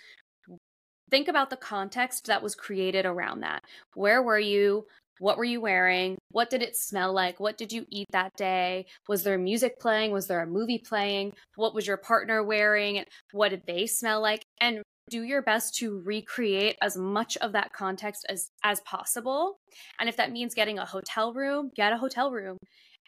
[1.11, 3.65] Think about the context that was created around that.
[3.95, 4.87] Where were you?
[5.19, 6.19] What were you wearing?
[6.31, 7.39] What did it smell like?
[7.39, 8.87] What did you eat that day?
[9.09, 10.11] Was there music playing?
[10.11, 11.35] Was there a movie playing?
[11.55, 13.05] What was your partner wearing?
[13.33, 14.43] What did they smell like?
[14.61, 19.59] And do your best to recreate as much of that context as as possible.
[20.01, 22.57] And if that means getting a hotel room get a hotel room.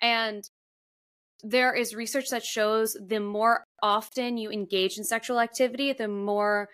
[0.03, 0.45] And
[1.43, 6.69] there is research that shows the more often you engage in sexual activity the more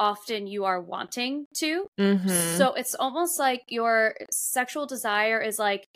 [0.00, 1.86] often you are wanting to.
[2.00, 2.56] Mm-hmm.
[2.58, 5.86] so it's almost like your sexual desire is like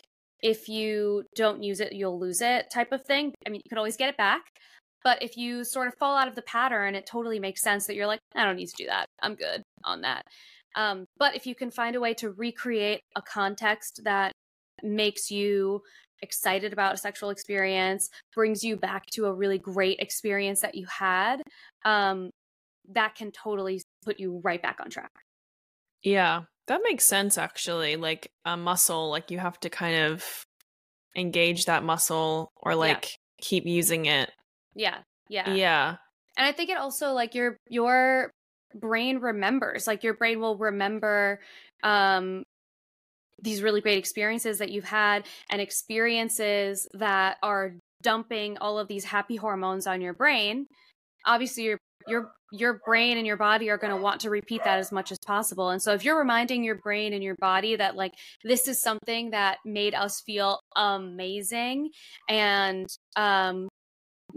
[0.41, 3.33] if you don't use it you'll lose it type of thing.
[3.45, 4.43] I mean you can always get it back
[5.07, 7.95] but if you sort of fall out of the pattern, it totally makes sense that
[7.95, 9.05] you're like, I don't need to do that.
[9.21, 10.23] I'm good on that.
[10.75, 14.33] Um, but if you can find a way to recreate a context that
[14.83, 15.81] makes you
[16.21, 20.85] excited about a sexual experience, brings you back to a really great experience that you
[20.87, 21.41] had,
[21.85, 22.29] um,
[22.91, 25.11] that can totally put you right back on track.
[26.03, 27.95] Yeah, that makes sense actually.
[27.95, 30.43] Like a muscle, like you have to kind of
[31.15, 33.15] engage that muscle or like yeah.
[33.39, 34.31] keep using it
[34.77, 34.99] Yeah.
[35.29, 35.53] Yeah.
[35.53, 35.95] Yeah.
[36.37, 38.31] And I think it also like your your
[38.73, 39.87] brain remembers.
[39.87, 41.41] Like your brain will remember
[41.83, 42.43] um
[43.41, 49.03] these really great experiences that you've had and experiences that are dumping all of these
[49.03, 50.67] happy hormones on your brain.
[51.25, 54.79] Obviously your your your brain and your body are going to want to repeat that
[54.79, 55.69] as much as possible.
[55.69, 58.13] And so if you're reminding your brain and your body that like
[58.43, 61.89] this is something that made us feel amazing
[62.29, 62.87] and
[63.17, 63.67] um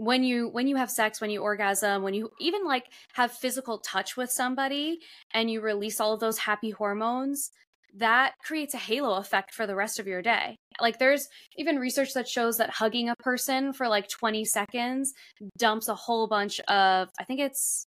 [0.01, 3.77] when you when you have sex when you orgasm when you even like have physical
[3.77, 4.97] touch with somebody
[5.31, 7.51] and you release all of those happy hormones
[7.95, 12.15] that creates a halo effect for the rest of your day like there's even research
[12.15, 15.13] that shows that hugging a person for like 20 seconds
[15.59, 17.85] dumps a whole bunch of i think it's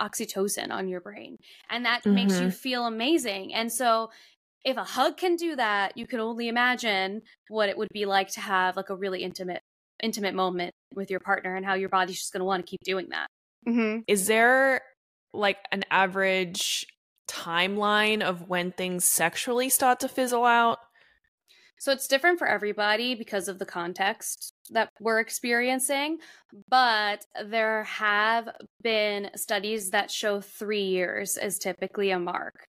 [0.00, 1.36] oxytocin on your brain
[1.70, 2.16] and that mm-hmm.
[2.16, 2.48] makes you mm-hmm.
[2.48, 4.10] feel amazing and so
[4.64, 8.26] if a hug can do that you can only imagine what it would be like
[8.26, 9.62] to have like a really intimate
[10.02, 12.80] intimate moment with your partner and how your body's just going to want to keep
[12.84, 13.28] doing that.
[13.66, 14.00] Mm-hmm.
[14.06, 14.82] Is there
[15.32, 16.86] like an average
[17.28, 20.78] timeline of when things sexually start to fizzle out?
[21.78, 26.18] So it's different for everybody because of the context that we're experiencing,
[26.68, 28.48] but there have
[28.80, 32.66] been studies that show three years is typically a mark.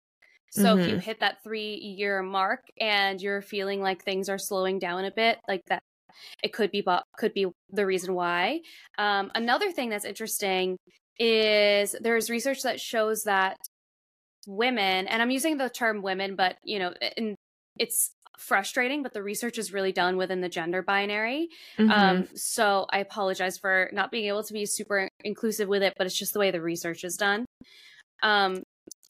[0.52, 0.80] So mm-hmm.
[0.80, 1.02] if you mm-hmm.
[1.02, 5.40] hit that three year mark and you're feeling like things are slowing down a bit,
[5.48, 5.84] like that
[6.44, 6.86] it could be
[7.18, 8.62] could be the reason why.
[8.98, 10.78] Um, another thing that's interesting
[11.20, 13.58] is there's research that shows that
[14.48, 17.36] women, and I'm using the term women, but you know, in,
[17.78, 21.50] it's frustrating, but the research is really done within the gender binary.
[21.78, 21.92] Mm-hmm.
[21.92, 26.06] Um, so I apologize for not being able to be super inclusive with it, but
[26.06, 27.46] it's just the way the research is done.
[28.24, 28.64] Um,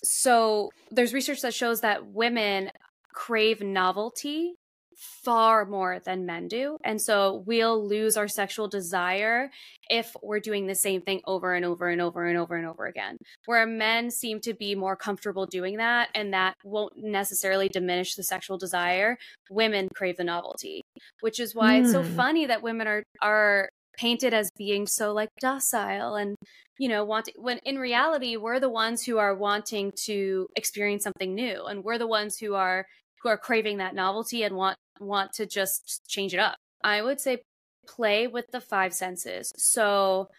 [0.03, 2.69] so there's research that shows that women
[3.13, 4.53] crave novelty
[4.97, 6.77] far more than men do.
[6.83, 9.49] And so we'll lose our sexual desire
[9.89, 12.85] if we're doing the same thing over and over and over and over and over
[12.85, 13.17] again.
[13.45, 18.23] Where men seem to be more comfortable doing that, and that won't necessarily diminish the
[18.23, 19.17] sexual desire.
[19.49, 20.81] Women crave the novelty,
[21.21, 21.83] which is why mm.
[21.83, 22.15] it's so hmm.
[22.15, 26.35] funny that women are are painted as being so like docile and
[26.77, 31.33] you know want when in reality we're the ones who are wanting to experience something
[31.33, 32.85] new and we're the ones who are
[33.25, 36.55] who are craving that novelty and want want to just change it up.
[36.83, 37.41] I would say
[37.87, 39.51] play with the five senses.
[39.57, 40.29] So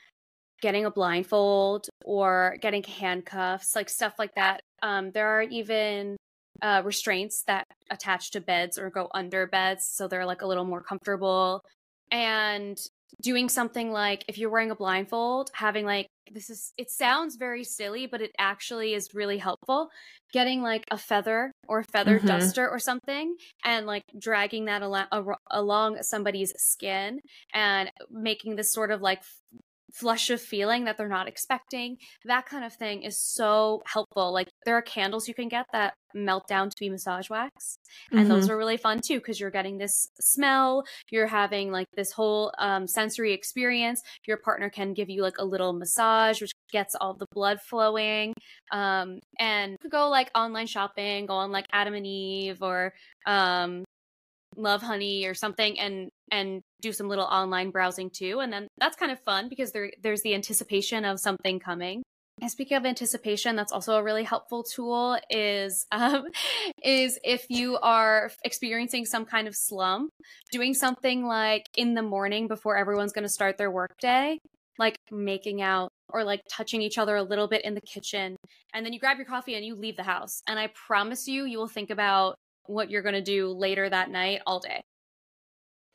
[0.62, 4.60] getting a blindfold or getting handcuffs, like stuff like that.
[4.82, 6.16] Um, there are even
[6.62, 10.64] uh, restraints that attach to beds or go under beds, so they're like a little
[10.64, 11.62] more comfortable.
[12.12, 12.78] And
[13.22, 17.64] doing something like if you're wearing a blindfold, having like this is it sounds very
[17.64, 19.88] silly, but it actually is really helpful.
[20.32, 22.26] Getting like a feather or a feather mm-hmm.
[22.26, 27.20] duster or something and like dragging that al- along somebody's skin
[27.54, 29.22] and making this sort of like
[29.92, 31.96] flush of feeling that they're not expecting.
[32.24, 34.32] That kind of thing is so helpful.
[34.32, 37.78] Like there are candles you can get that melt down to be massage wax.
[38.10, 38.28] And mm-hmm.
[38.28, 42.52] those are really fun too because you're getting this smell, you're having like this whole
[42.58, 44.02] um, sensory experience.
[44.26, 48.32] Your partner can give you like a little massage, which gets all the blood flowing.
[48.72, 52.92] Um, and go like online shopping, go on like Adam and Eve or
[53.26, 53.84] um,
[54.56, 59.12] Lovehoney or something and and do some little online browsing too and then that's kind
[59.12, 62.02] of fun because there there's the anticipation of something coming
[62.42, 65.18] and speaking of anticipation, that's also a really helpful tool.
[65.30, 66.26] Is um,
[66.82, 70.10] is if you are experiencing some kind of slump,
[70.52, 74.38] doing something like in the morning before everyone's going to start their workday,
[74.78, 78.36] like making out or like touching each other a little bit in the kitchen,
[78.74, 80.42] and then you grab your coffee and you leave the house.
[80.46, 82.36] And I promise you, you will think about
[82.66, 84.82] what you're going to do later that night all day.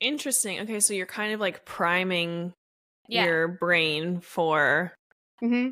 [0.01, 0.59] Interesting.
[0.61, 2.53] Okay, so you're kind of like priming
[3.07, 3.25] yeah.
[3.25, 4.93] your brain for.
[5.43, 5.69] Mm-hmm.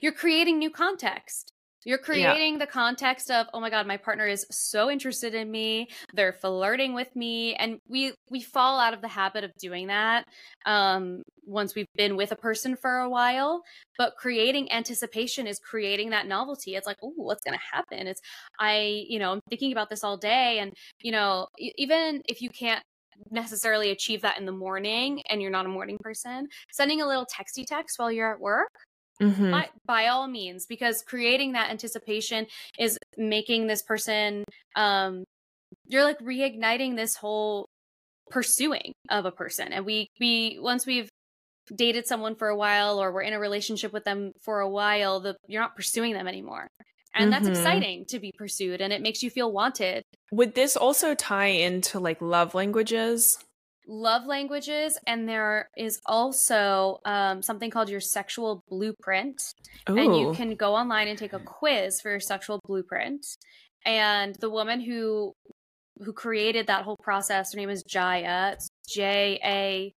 [0.00, 1.50] You're creating new context.
[1.84, 2.58] You're creating yeah.
[2.60, 5.88] the context of, oh my god, my partner is so interested in me.
[6.14, 10.24] They're flirting with me, and we we fall out of the habit of doing that
[10.64, 13.62] um, once we've been with a person for a while.
[13.98, 16.74] But creating anticipation is creating that novelty.
[16.74, 18.06] It's like, oh, what's going to happen?
[18.06, 18.20] It's
[18.58, 22.48] I, you know, I'm thinking about this all day, and you know, even if you
[22.48, 22.82] can't
[23.30, 27.26] necessarily achieve that in the morning and you're not a morning person, sending a little
[27.26, 28.70] texty text while you're at work
[29.22, 29.50] Mm-hmm.
[29.50, 32.46] By, by, all means, because creating that anticipation
[32.78, 35.24] is making this person, um,
[35.86, 37.68] you're like reigniting this whole
[38.30, 39.72] pursuing of a person.
[39.72, 41.08] And we, we, once we've
[41.74, 45.20] dated someone for a while or we're in a relationship with them for a while,
[45.20, 46.66] the, you're not pursuing them anymore.
[47.14, 47.44] And mm-hmm.
[47.44, 50.04] that's exciting to be pursued and it makes you feel wanted.
[50.32, 53.38] Would this also tie into like love languages?
[53.86, 59.42] love languages, and there is also um, something called your sexual blueprint.
[59.88, 59.96] Ooh.
[59.96, 63.26] And you can go online and take a quiz for your sexual blueprint.
[63.84, 65.34] And the woman who
[65.98, 68.54] who created that whole process, her name is Jaiya.
[68.54, 69.94] It's J A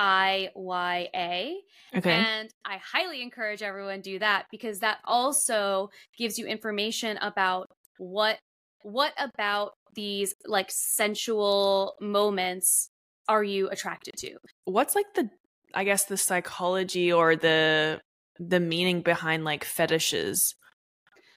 [0.00, 1.56] I Y A.
[1.94, 2.10] okay.
[2.10, 8.38] And I highly encourage everyone do that because that also gives you information about what
[8.82, 12.88] what about these like sensual moments
[13.28, 14.36] are you attracted to?
[14.64, 15.28] What's like the
[15.74, 18.00] I guess the psychology or the
[18.38, 20.54] the meaning behind like fetishes?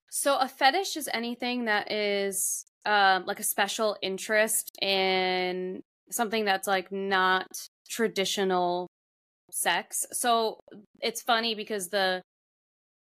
[0.09, 6.67] So a fetish is anything that is um like a special interest in something that's
[6.67, 8.87] like not traditional
[9.51, 10.05] sex.
[10.11, 10.59] So
[11.01, 12.21] it's funny because the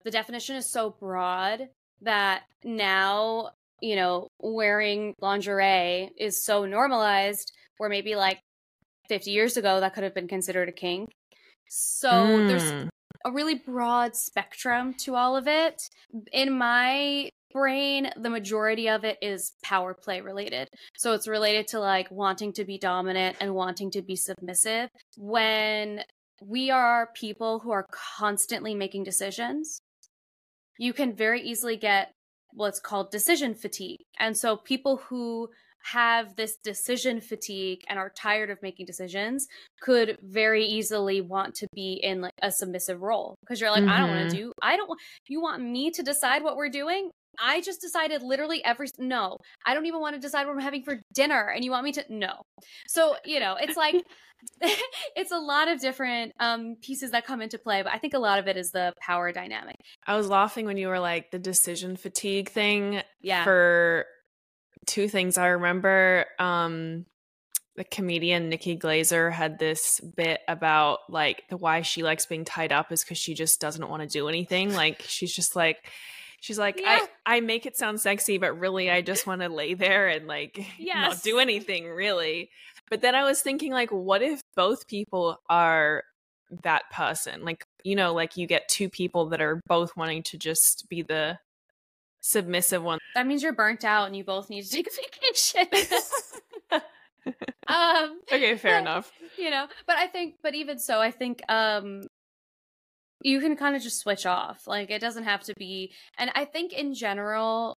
[0.04, 1.68] the definition is so broad
[2.02, 8.38] that now, you know, wearing lingerie is so normalized where maybe like
[9.08, 11.08] 50 years ago that could have been considered a kink.
[11.68, 12.88] So there's Mm.
[13.24, 15.80] a really broad spectrum to all of it.
[16.32, 20.68] In my brain, the majority of it is power play related.
[20.98, 24.90] So it's related to like wanting to be dominant and wanting to be submissive.
[25.16, 26.02] When
[26.42, 27.86] we are people who are
[28.18, 29.80] constantly making decisions,
[30.78, 32.10] you can very easily get
[32.52, 34.00] what's called decision fatigue.
[34.18, 35.48] And so people who
[35.92, 39.46] have this decision fatigue and are tired of making decisions
[39.82, 43.98] could very easily want to be in like a submissive role because you're like I
[43.98, 44.46] don't want to mm-hmm.
[44.46, 47.10] do I don't want you want me to decide what we're doing
[47.42, 50.82] I just decided literally every no I don't even want to decide what I'm having
[50.82, 52.42] for dinner and you want me to no
[52.88, 53.96] so you know it's like
[55.16, 58.18] it's a lot of different um pieces that come into play but I think a
[58.18, 61.38] lot of it is the power dynamic I was laughing when you were like the
[61.38, 64.04] decision fatigue thing yeah for
[64.86, 65.38] two things.
[65.38, 67.06] I remember um
[67.76, 72.72] the comedian Nikki Glazer had this bit about like the why she likes being tied
[72.72, 74.72] up is because she just doesn't want to do anything.
[74.74, 75.90] Like she's just like
[76.44, 76.98] she's like Yeah.
[77.26, 80.26] I I make it sound sexy, but really I just want to lay there and
[80.26, 81.10] like Yes.
[81.16, 82.50] not do anything really.
[82.90, 86.04] But then I was thinking like what if both people are
[86.62, 87.44] that person?
[87.44, 91.00] Like you know, like you get two people that are both wanting to just be
[91.02, 91.38] the
[92.20, 92.98] submissive one.
[93.14, 94.90] that means you're burnt out and you both need to take a
[95.60, 95.68] vacation
[97.68, 99.12] um okay, fair But- enough.
[99.38, 102.02] you know but i think but even so i think um
[103.24, 106.44] you can kind of just switch off like it doesn't have to be and i
[106.44, 107.74] think in general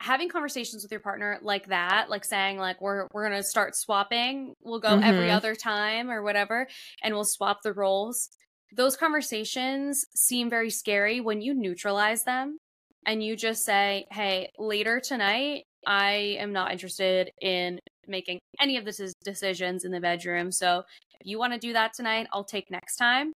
[0.00, 3.76] having conversations with your partner like that like saying like we're we're going to start
[3.76, 5.34] swapping we'll go every Mhm.
[5.36, 6.66] other time or whatever
[7.02, 8.28] and we'll swap the roles
[8.76, 12.58] those conversations seem very scary when you neutralize them
[13.06, 18.84] and you just say hey later tonight i am not interested in making any of
[18.84, 20.50] the decisions in the bedroom.
[20.50, 20.82] So
[21.20, 23.32] if you want to do that tonight, I'll take next time.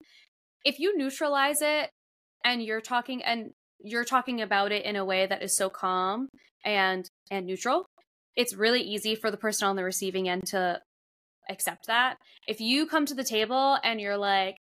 [0.63, 1.89] If you neutralize it
[2.45, 3.52] and you're talking and
[3.84, 6.30] you're talking about it in a way that is so calm
[6.63, 7.86] and and neutral,
[8.36, 10.80] it's really easy for the person on the receiving end to
[11.50, 12.17] accept that.
[12.47, 14.56] If you come to the table and you're like,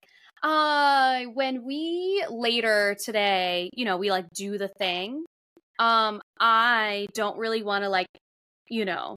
[0.43, 5.25] uh, when we later today, you know, we like do the thing,
[5.79, 8.07] um, I don't really want to like,
[8.69, 9.17] you know,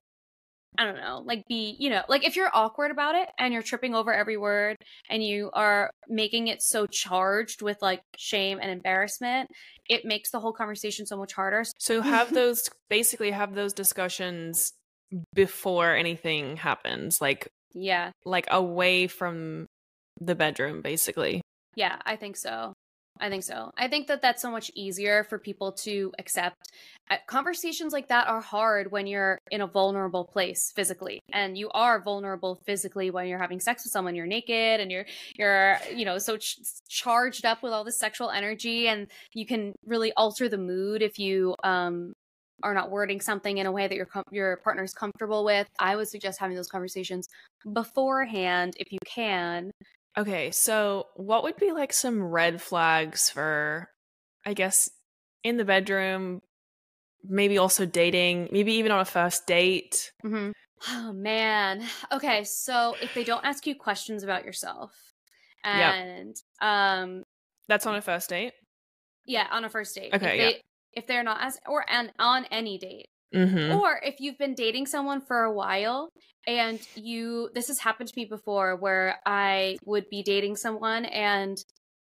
[0.78, 3.62] I don't know, like be, you know, like if you're awkward about it and you're
[3.62, 4.78] tripping over every word
[5.10, 9.50] and you are making it so charged with like shame and embarrassment,
[9.90, 11.66] it makes the whole conversation so much harder.
[11.78, 14.74] So have those basically have those discussions
[15.34, 18.12] before anything happens, like Yeah.
[18.26, 19.68] like away from
[20.20, 21.42] the bedroom, basically.
[21.76, 22.74] Yeah, I think so.
[23.20, 23.72] I think so.
[23.78, 26.56] I think that that's so much easier for people to accept.
[27.10, 31.70] Uh, Conversations like that are hard when you're in a vulnerable place physically, and you
[31.72, 34.16] are vulnerable physically when you're having sex with someone.
[34.16, 35.06] You're naked, and you're
[35.38, 39.74] you're you know so ch- charged up with all this sexual energy, and you can
[39.86, 42.14] really alter the mood if you um
[42.64, 45.68] are not wording something in a way that your com- your partner is comfortable with.
[45.80, 47.28] I would suggest having those conversations
[47.72, 49.72] beforehand if you can.
[50.18, 53.90] Okay, so what would be like some red flags for
[54.46, 54.90] I guess
[55.44, 56.42] in the bedroom,
[57.24, 60.12] maybe also dating, maybe even on a first date?
[60.24, 60.52] Mm-hmm.
[60.90, 61.84] Oh man.
[62.12, 64.92] Okay, so if they don't ask you questions about yourself,
[65.64, 67.24] and um,
[67.68, 68.54] That's on a first date?
[69.26, 70.14] yeah, on a first date.
[70.14, 70.50] Okay, if yeah.
[70.50, 70.62] they,
[70.94, 73.72] If they're not as or and on any date, Mhm.
[73.74, 76.10] or if you've been dating someone for a while
[76.48, 81.58] and you this has happened to me before where I would be dating someone and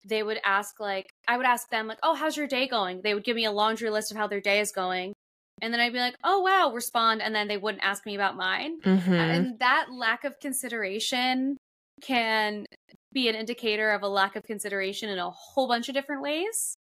[0.09, 3.15] they would ask like I would ask them like, "Oh, how's your day going?" They
[3.15, 5.15] would give me a laundry list of how their day is going.
[5.63, 8.35] and then I'd be like, "Oh wow," respond, and then they wouldn't ask me about
[8.37, 8.81] mine.
[8.85, 9.13] Mhm.
[9.31, 11.57] And that lack of consideration
[12.03, 12.65] can
[13.13, 16.77] be an indicator of a lack of consideration in a whole bunch of different ways.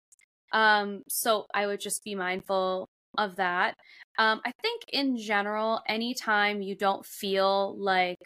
[0.54, 2.88] Um, so I would just be mindful
[3.20, 3.76] of that.
[4.18, 8.18] Um, I think in general, anytime you don't feel like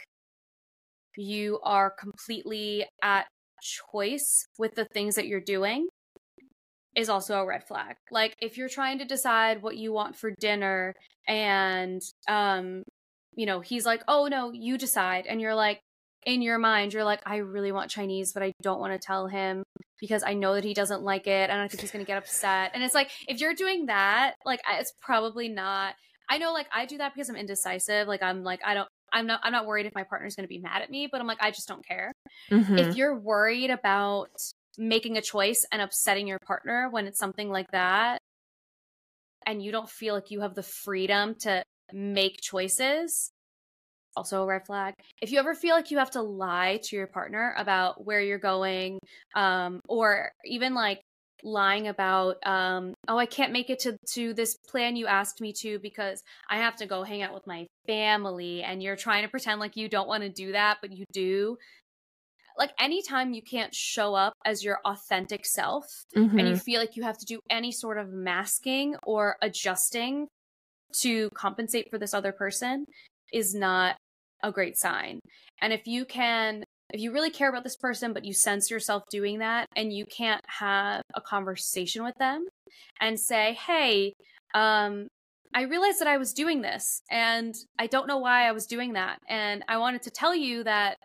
[1.18, 3.28] you are completely at
[3.62, 5.88] choice with the things that you're doing
[6.96, 7.96] is also a red flag.
[8.12, 10.94] Like if you're trying to decide what you want for dinner
[11.28, 12.84] and um
[13.36, 15.80] you know, he's like, "Oh no, you decide." And you're like
[16.26, 19.28] in your mind, you're like, "I really want Chinese, but I don't want to tell
[19.28, 19.64] him
[20.00, 22.18] because I know that he doesn't like it and I think he's going to get
[22.18, 25.96] upset." And it's like if you're doing that, like it's probably not
[26.30, 28.08] I know like I do that because I'm indecisive.
[28.08, 30.50] Like I'm like I don't I'm not I'm not worried if my partner's going to
[30.50, 32.12] be mad at me, but I'm like I just don't care
[32.52, 32.80] Mhm.
[32.80, 34.30] if you're worried about
[34.78, 38.20] making a choice and upsetting your partner when it's something like that
[39.46, 43.32] and you don't feel like you have the freedom to make choices
[44.16, 47.08] also a red flag if you ever feel like you have to lie to your
[47.08, 49.00] partner about where you're going
[49.36, 51.02] um or even like
[51.44, 55.52] lying about um oh i can't make it to to this plan you asked me
[55.52, 59.30] to because i have to go hang out with my family and you're trying to
[59.30, 61.58] pretend like you don't want to do that but you do
[62.58, 65.86] like anytime you can't show up as your authentic self
[66.16, 66.64] and you Mhm.
[66.64, 70.28] feel like you have to do any sort of masking or adjusting
[71.02, 72.86] to compensate for this other person
[73.32, 73.98] is not
[74.44, 75.20] a great sign.
[75.62, 79.04] And if you can if you really care about this person but you sense yourself
[79.10, 82.46] doing that and you can't have a conversation with them
[83.02, 84.14] and say, "Hey,
[84.54, 85.08] um
[85.56, 88.94] I realized that I was doing this and I don't know why I was doing
[88.94, 90.98] that and I wanted to tell you that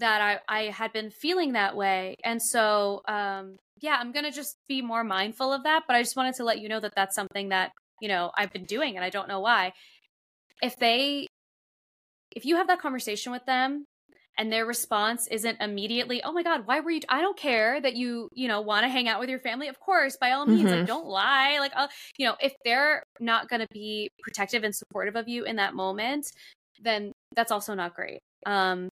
[0.00, 2.16] that I, I had been feeling that way.
[2.24, 5.84] And so, um, yeah, I'm going to just be more mindful of that.
[5.86, 8.52] But I just wanted to let you know that that's something that, you know, I've
[8.52, 9.72] been doing and I don't know why.
[10.62, 11.26] If they,
[12.34, 13.84] if you have that conversation with them
[14.38, 17.94] and their response isn't immediately, oh my God, why were you, I don't care that
[17.96, 19.68] you, you know, want to hang out with your family.
[19.68, 20.78] Of course, by all means, Mhm.
[20.78, 21.58] like, don't lie.
[21.58, 25.44] Like, uh, you know, if they're not going to be protective and supportive of you
[25.44, 26.30] in that moment,
[26.80, 28.20] then that's also not great.
[28.46, 28.88] Um,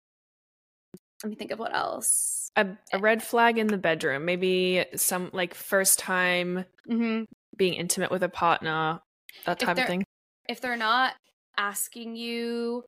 [1.23, 2.49] let me think of what else.
[2.57, 4.25] a, a red flag in the bedroom.
[4.25, 7.23] Maybe some like first time hmm
[7.57, 9.01] being intimate with a partner,
[9.45, 10.05] that type of thing.
[10.49, 11.15] If they're not
[11.57, 12.85] asking you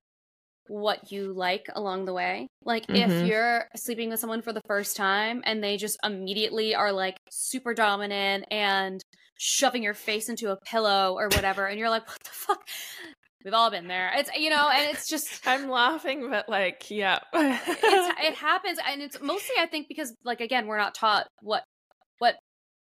[0.71, 3.27] what you like along the way, like if Mhm.
[3.27, 7.75] you're sleeping with someone for the first time and they just immediately are like super
[7.75, 9.03] dominant and
[9.37, 12.69] shoving your face into a pillow or whatever, and you're like, what the fuck?
[13.45, 14.13] We've all been there.
[14.15, 17.19] It's you know, and it's just I'm laughing, but like, yeah.
[17.35, 21.65] it's, it happens and it's mostly i think because like again we're not taught what
[21.65, 21.65] what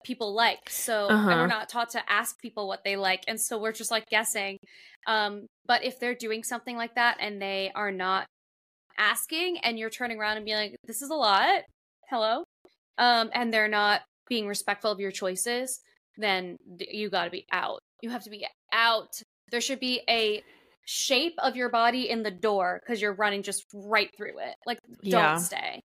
[0.04, 0.68] people like.
[0.70, 1.28] So Uh-huh.
[1.28, 3.24] we're not taught to ask people what they like.
[3.28, 4.58] And so we're just like guessing
[5.06, 8.26] um but if they're doing something like that and they are not
[8.98, 11.62] asking and you're turning around and being like this is a lot.
[12.10, 12.44] Hello.
[12.98, 15.80] Um and they're not being respectful of your choices
[16.18, 17.78] then you got to be out.
[18.02, 19.08] You have to be out.
[19.50, 20.42] There should be a
[20.84, 24.54] shape of your body in the door because you're running just right through it.
[24.66, 25.36] Like don't Yeah.
[25.36, 25.80] stay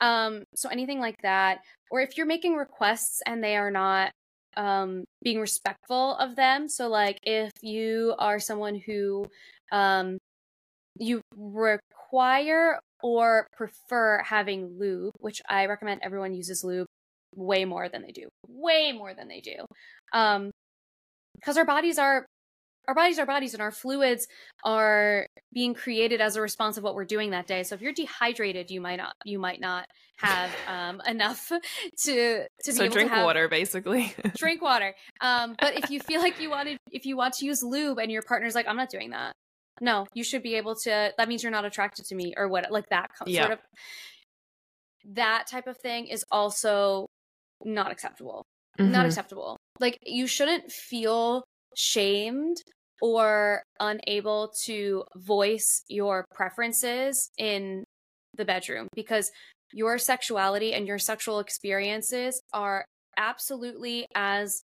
[0.00, 1.58] um so anything like that
[1.90, 4.12] or if you're making requests and they are not
[4.56, 9.24] um being respectful of them so like if you are someone who
[9.72, 10.18] um
[10.98, 16.86] you require or prefer having lube which i recommend everyone uses lube
[17.36, 19.64] way more than they do way more than they do
[20.12, 20.50] um
[21.36, 22.26] because our bodies are
[22.88, 24.26] our bodies are bodies and our fluids
[24.64, 27.92] are being created as a response of what we're doing that day so if you're
[27.92, 31.48] dehydrated you might not you might not have um enough
[31.98, 34.14] to to be so able drink to have water, basically.
[34.36, 37.62] drink water um but if you feel like you wanted if you want to use
[37.62, 39.32] lube and your partner's like i'm not doing that
[39.80, 42.70] no you should be able to that means you're not attracted to me or what
[42.70, 43.42] like that Yeah.
[43.46, 43.58] sort of
[45.14, 47.06] that type of thing is also
[47.64, 48.42] not acceptable
[48.78, 49.08] not Mhm.
[49.08, 49.56] acceptable.
[49.78, 51.44] Like you shouldn't feel
[51.76, 52.56] shamed
[53.02, 57.84] or unable to voice your preferences in
[58.36, 59.30] the bedroom because
[59.72, 62.84] your sexuality and your sexual experiences are
[63.16, 64.62] absolutely as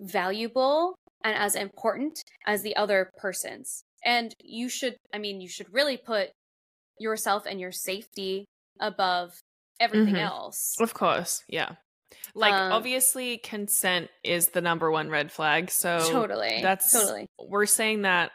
[0.00, 3.82] valuable and as important as the other person's.
[4.04, 6.30] And you should, I mean, you should really put
[6.98, 8.44] yourself and your safety
[8.80, 9.38] above
[9.80, 10.20] everything Mhm.
[10.20, 10.76] else.
[10.80, 11.76] Of course, yeah.
[12.34, 15.70] Like Um, obviously consent is the number one red flag.
[15.70, 16.60] So totally.
[16.62, 17.26] that's totally.
[17.38, 18.32] we're saying that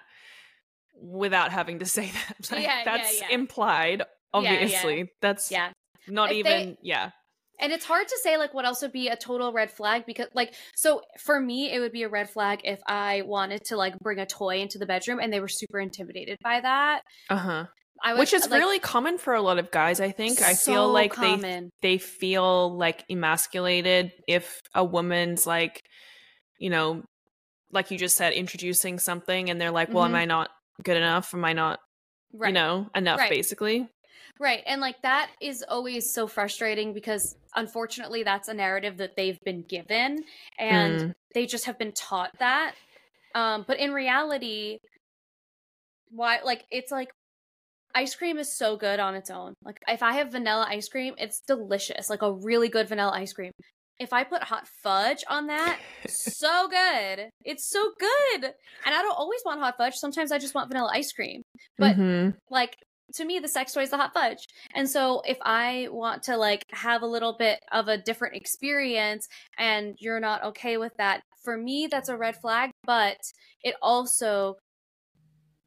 [1.02, 2.52] without having to say that.
[2.52, 3.28] Like, Yeah, that's yeah.
[3.32, 4.06] implied, Yeah,
[4.42, 4.50] yeah.
[4.52, 5.12] obviously.
[5.22, 5.72] That's Yeah.
[6.08, 7.12] not If even they- yeah.
[7.60, 10.28] and it's hard to say like what else would be a total red flag because
[10.34, 13.98] like so for me it would be a red flag if I wanted to like
[14.00, 17.02] bring a toy into the bedroom and they were super intimidated by that.
[17.30, 17.66] Uh-huh.
[18.18, 20.42] Which is like, really common for a lot of guys, I think.
[20.42, 21.70] I feel like they common.
[21.82, 25.84] they feel like emasculated if a woman's like,
[26.58, 27.04] you know,
[27.72, 30.16] like you just said, introducing something and they're like, Well, am Mhm.
[30.18, 30.50] I not
[30.84, 31.34] good enough?
[31.34, 31.80] Am I not,
[32.34, 32.50] right.
[32.50, 33.30] you know, enough Right.
[33.30, 33.88] basically?
[34.40, 34.64] Right.
[34.66, 39.64] And like that is always so frustrating because unfortunately that's a narrative that they've been
[39.64, 40.24] given
[40.58, 41.14] and Mm.
[41.34, 42.76] they just have been taught that.
[43.36, 44.80] Um but in reality
[46.12, 47.10] why like it's like
[47.96, 49.54] ice cream is so good on its own.
[49.64, 52.10] Like if I have vanilla ice cream, it's delicious.
[52.10, 53.52] Like a really good vanilla ice cream.
[54.00, 57.30] If I put hot fudge on that, so good.
[57.44, 58.44] It's so good.
[58.86, 59.96] And I don't always want hot fudge.
[59.96, 61.42] Sometimes I just want vanilla ice cream.
[61.78, 62.36] But Mhm.
[62.50, 62.76] like
[63.16, 66.38] to me the sex toy is the hot fudge and so if i want to
[66.38, 69.28] like have a little bit of a different experience
[69.58, 73.18] and you're not okay with that for me that's a red flag but
[73.64, 74.58] it also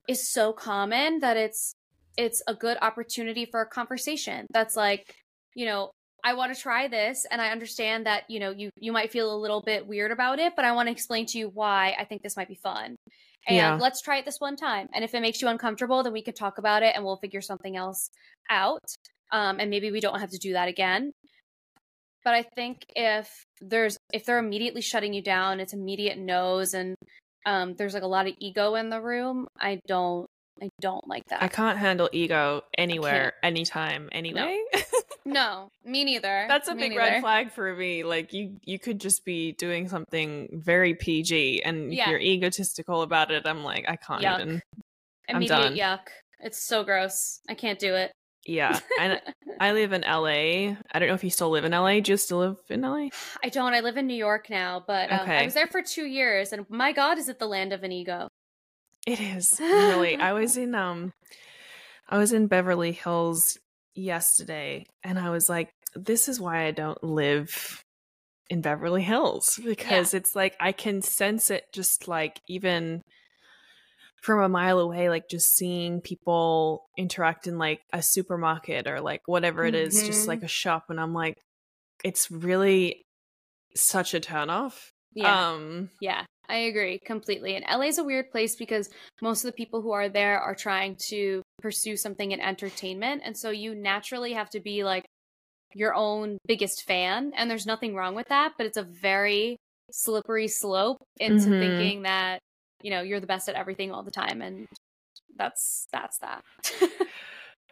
[0.08, 1.74] is so common that it's
[2.16, 4.46] it's a good opportunity for a conversation.
[4.52, 5.14] That's like
[5.54, 5.90] you know
[6.24, 9.34] i want to try this and i understand that you know you you might feel
[9.34, 12.04] a little bit weird about it but i want to explain to you why i
[12.04, 12.96] think this might be fun.
[13.48, 13.76] And Yeah.
[13.80, 14.86] let's try it this one time.
[14.94, 17.40] And if it makes you uncomfortable then we can talk about it and we'll figure
[17.40, 18.08] something else
[18.48, 18.84] out.
[19.32, 21.10] Um, and maybe we don't have to do that again.
[22.24, 23.28] But i think if
[23.60, 26.94] there's if they're immediately shutting you down it's immediate no's and
[27.44, 30.28] um, there's like a lot of ego in the room i don't
[30.60, 34.58] i don't like that I can't handle ego anywhere, anytime, anyway.
[35.24, 37.00] no me neither That's a Me big neither.
[37.00, 38.02] red flag for me.
[38.02, 42.10] Like you you could just be doing something very PG and Yeah.
[42.10, 43.46] you're egotistical about it.
[43.46, 44.40] I'm like, I can't Yuck.
[44.40, 44.62] even.
[45.28, 45.74] I'm immediate done.
[45.76, 46.00] yuck
[46.40, 48.10] it's so gross i can't do it
[48.44, 48.78] Yeah.
[49.00, 49.20] And
[49.60, 50.74] I live in LA.
[50.92, 52.00] I don't know if you still live in LA.
[52.00, 53.08] Do you still live in LA?
[53.44, 53.72] I don't.
[53.74, 56.66] I live in New York now, but um, I was there for two years, and
[56.68, 58.26] my God, is it the land of an ego?
[59.06, 60.18] It is really.
[60.18, 61.12] I was in um,
[62.08, 63.58] I was in Beverly Hills
[63.94, 67.82] yesterday, and I was like, "This is why I don't live
[68.50, 73.02] in Beverly Hills because it's like I can sense it, just like even
[74.22, 79.22] from a mile away, like just seeing people interact in like a supermarket or like
[79.26, 80.28] whatever it is, just Mhm.
[80.28, 81.36] like a shop, and I'm like,
[82.04, 83.04] it's really
[83.74, 84.90] such a turnoff.
[85.14, 87.56] Yeah, Um, yeah, I agree completely.
[87.56, 88.90] And LA is a weird place because
[89.20, 93.36] most of the people who are there are trying to pursue something in entertainment, and
[93.36, 95.04] so you naturally have to be like
[95.74, 99.56] your own biggest fan, and there's nothing wrong with that, but it's a very
[99.90, 101.58] slippery slope into Mhm.
[101.60, 102.38] thinking that
[102.82, 104.66] you know you're the best at everything all the time, and
[105.36, 106.42] that's that's that.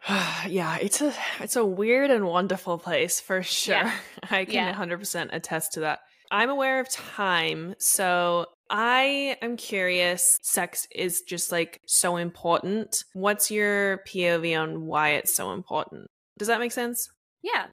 [0.49, 3.75] yeah, it's a it's a weird and wonderful place for sure.
[3.75, 3.93] Yeah.
[4.31, 4.73] I can Yeah.
[4.73, 6.01] 100% attest to that.
[6.31, 10.39] I'm aware of time, so I am curious.
[10.43, 13.05] Sex is just like so important.
[13.13, 16.09] What's your POV on why it's so important?
[16.39, 17.11] Does that make sense?
[17.43, 17.67] Yeah.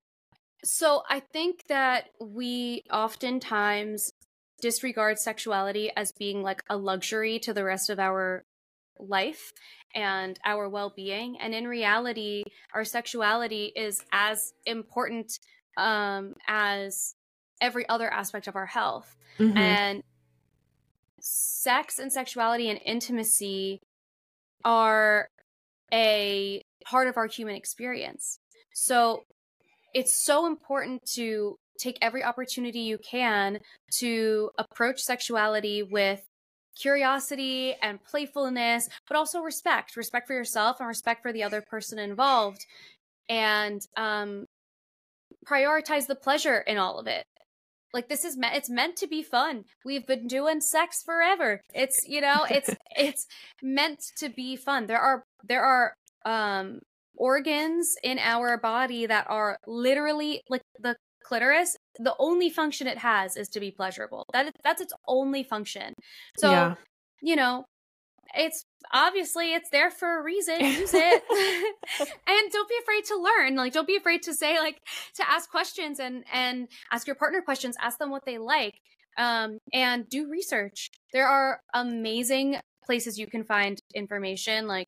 [0.64, 4.12] So I think that we oftentimes
[4.60, 8.44] disregard sexuality as being like a luxury to the rest of our
[9.00, 9.54] life
[9.94, 11.38] and our well being.
[11.40, 12.44] And in reality,
[12.74, 15.38] our sexuality is as important
[15.78, 17.14] um, as
[17.62, 19.16] every other aspect of our health.
[19.38, 19.56] Mhm.
[19.56, 20.04] And
[21.58, 23.82] sex and sexuality and intimacy
[24.64, 25.28] are
[25.92, 28.40] a part of our human experience.
[28.74, 29.24] So
[29.94, 33.60] it's so important to take every opportunity you can
[34.00, 36.22] to approach sexuality with
[36.80, 41.98] curiosity and playfulness, but also respect respect for yourself and respect for the other person
[41.98, 42.66] involved.
[43.30, 44.46] And um,
[45.46, 47.26] prioritize the pleasure in all of it
[47.98, 49.64] like this is me- it's meant to be fun.
[49.84, 51.62] We've been doing sex forever.
[51.74, 53.26] It's you know it's it's
[53.62, 54.86] meant to be fun.
[54.86, 55.94] There are there are
[56.24, 56.80] um
[57.16, 63.36] organs in our body that are literally like the clitoris the only function it has
[63.36, 64.24] is to be pleasurable.
[64.34, 65.94] That that's its only function.
[66.38, 66.76] So Yeah.
[67.22, 67.66] you know
[68.36, 68.64] it's
[68.94, 70.60] obviously it's there for a reason.
[70.60, 71.24] Use it.
[72.28, 73.56] And don't be afraid to learn.
[73.56, 74.82] Like don't be afraid to say like
[75.16, 77.76] to ask questions and and ask your partner questions.
[77.82, 78.76] Ask them what they like.
[79.18, 80.90] Um and do research.
[81.14, 84.68] There are amazing places you can find information.
[84.68, 84.88] Like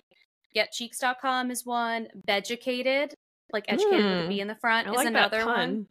[0.55, 2.07] getcheeks.com is one.
[2.25, 3.13] Beducated
[3.51, 4.31] like educated with a Hmm.
[4.31, 5.87] in the front I is like another one.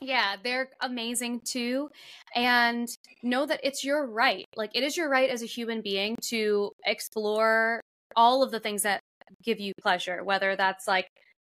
[0.00, 1.90] Yeah, they're amazing too.
[2.34, 2.88] And
[3.22, 4.44] know that it's your right.
[4.56, 7.80] Like, it is your right as a human being to explore
[8.16, 9.00] all of the things that
[9.44, 11.08] give you pleasure, whether that's like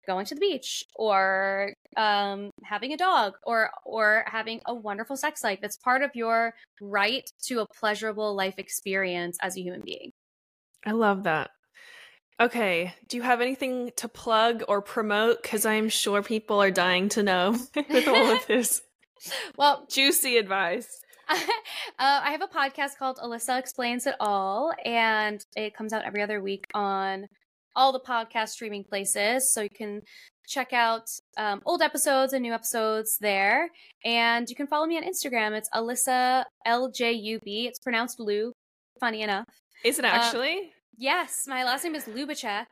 [0.07, 5.43] going to the beach or um, having a dog or or having a wonderful sex
[5.43, 5.61] life.
[5.63, 10.11] It's part of your right to a pleasurable life experience as a human being.
[10.87, 11.51] I love that.
[12.41, 15.43] Okay, do you have anything to plug or promote?
[15.43, 18.83] Because I'm sure people are dying to know with all of this.
[19.57, 21.01] well, juicy advice.
[21.31, 21.37] uh,
[21.99, 26.43] I have a podcast called Alyssa Explains It All, and it comes out every other
[26.43, 27.27] week on
[27.77, 29.53] all the podcast streaming places.
[29.53, 30.03] So you can
[30.47, 33.71] check out um, old episodes and new episodes there.
[34.05, 35.53] And you can follow me on Instagram.
[35.57, 37.41] It's Alyssa LJUB.
[37.45, 38.53] It's pronounced Lou,
[39.01, 39.47] funny enough.
[39.85, 40.73] Is it uh, actually?
[40.97, 41.45] Yes.
[41.47, 42.67] My last name is Ljubicich.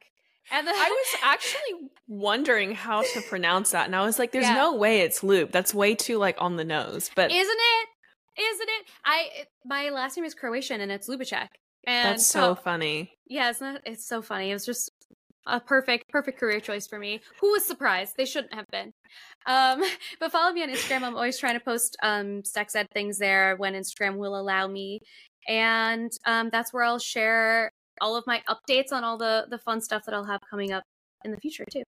[0.50, 3.86] And the- I was actually wondering how to pronounce that.
[3.86, 4.54] And I was like, there's yeah.
[4.54, 5.52] no way it's Loop.
[5.52, 7.10] That's way too like on the nose.
[7.14, 7.88] But isn't it?
[8.40, 8.86] Isn't it?
[9.04, 9.28] I
[9.64, 11.48] my last name is Croatian and it's Ljubicich.
[11.84, 13.12] And That's so, so funny.
[13.26, 14.50] Yeah, it's not it's so funny.
[14.50, 14.90] It was just
[15.46, 17.20] a perfect perfect career choice for me.
[17.40, 18.14] Who was surprised?
[18.16, 18.92] They shouldn't have been.
[19.46, 19.82] Um,
[20.20, 21.02] but follow me on Instagram.
[21.02, 25.00] I'm always trying to post um sex ed things there when Instagram will allow me.
[25.46, 29.80] And um that's where I'll share all of my updates on all the the fun
[29.80, 30.82] stuff that I'll have coming up
[31.24, 31.84] in the future too.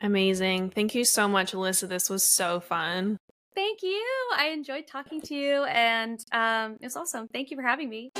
[0.00, 0.70] Amazing.
[0.70, 1.88] Thank you so much, Alyssa.
[1.88, 3.16] This was so fun.
[3.54, 4.04] Thank you.
[4.36, 7.26] I enjoyed talking to you and um, it was awesome.
[7.32, 8.12] Thank you for having me.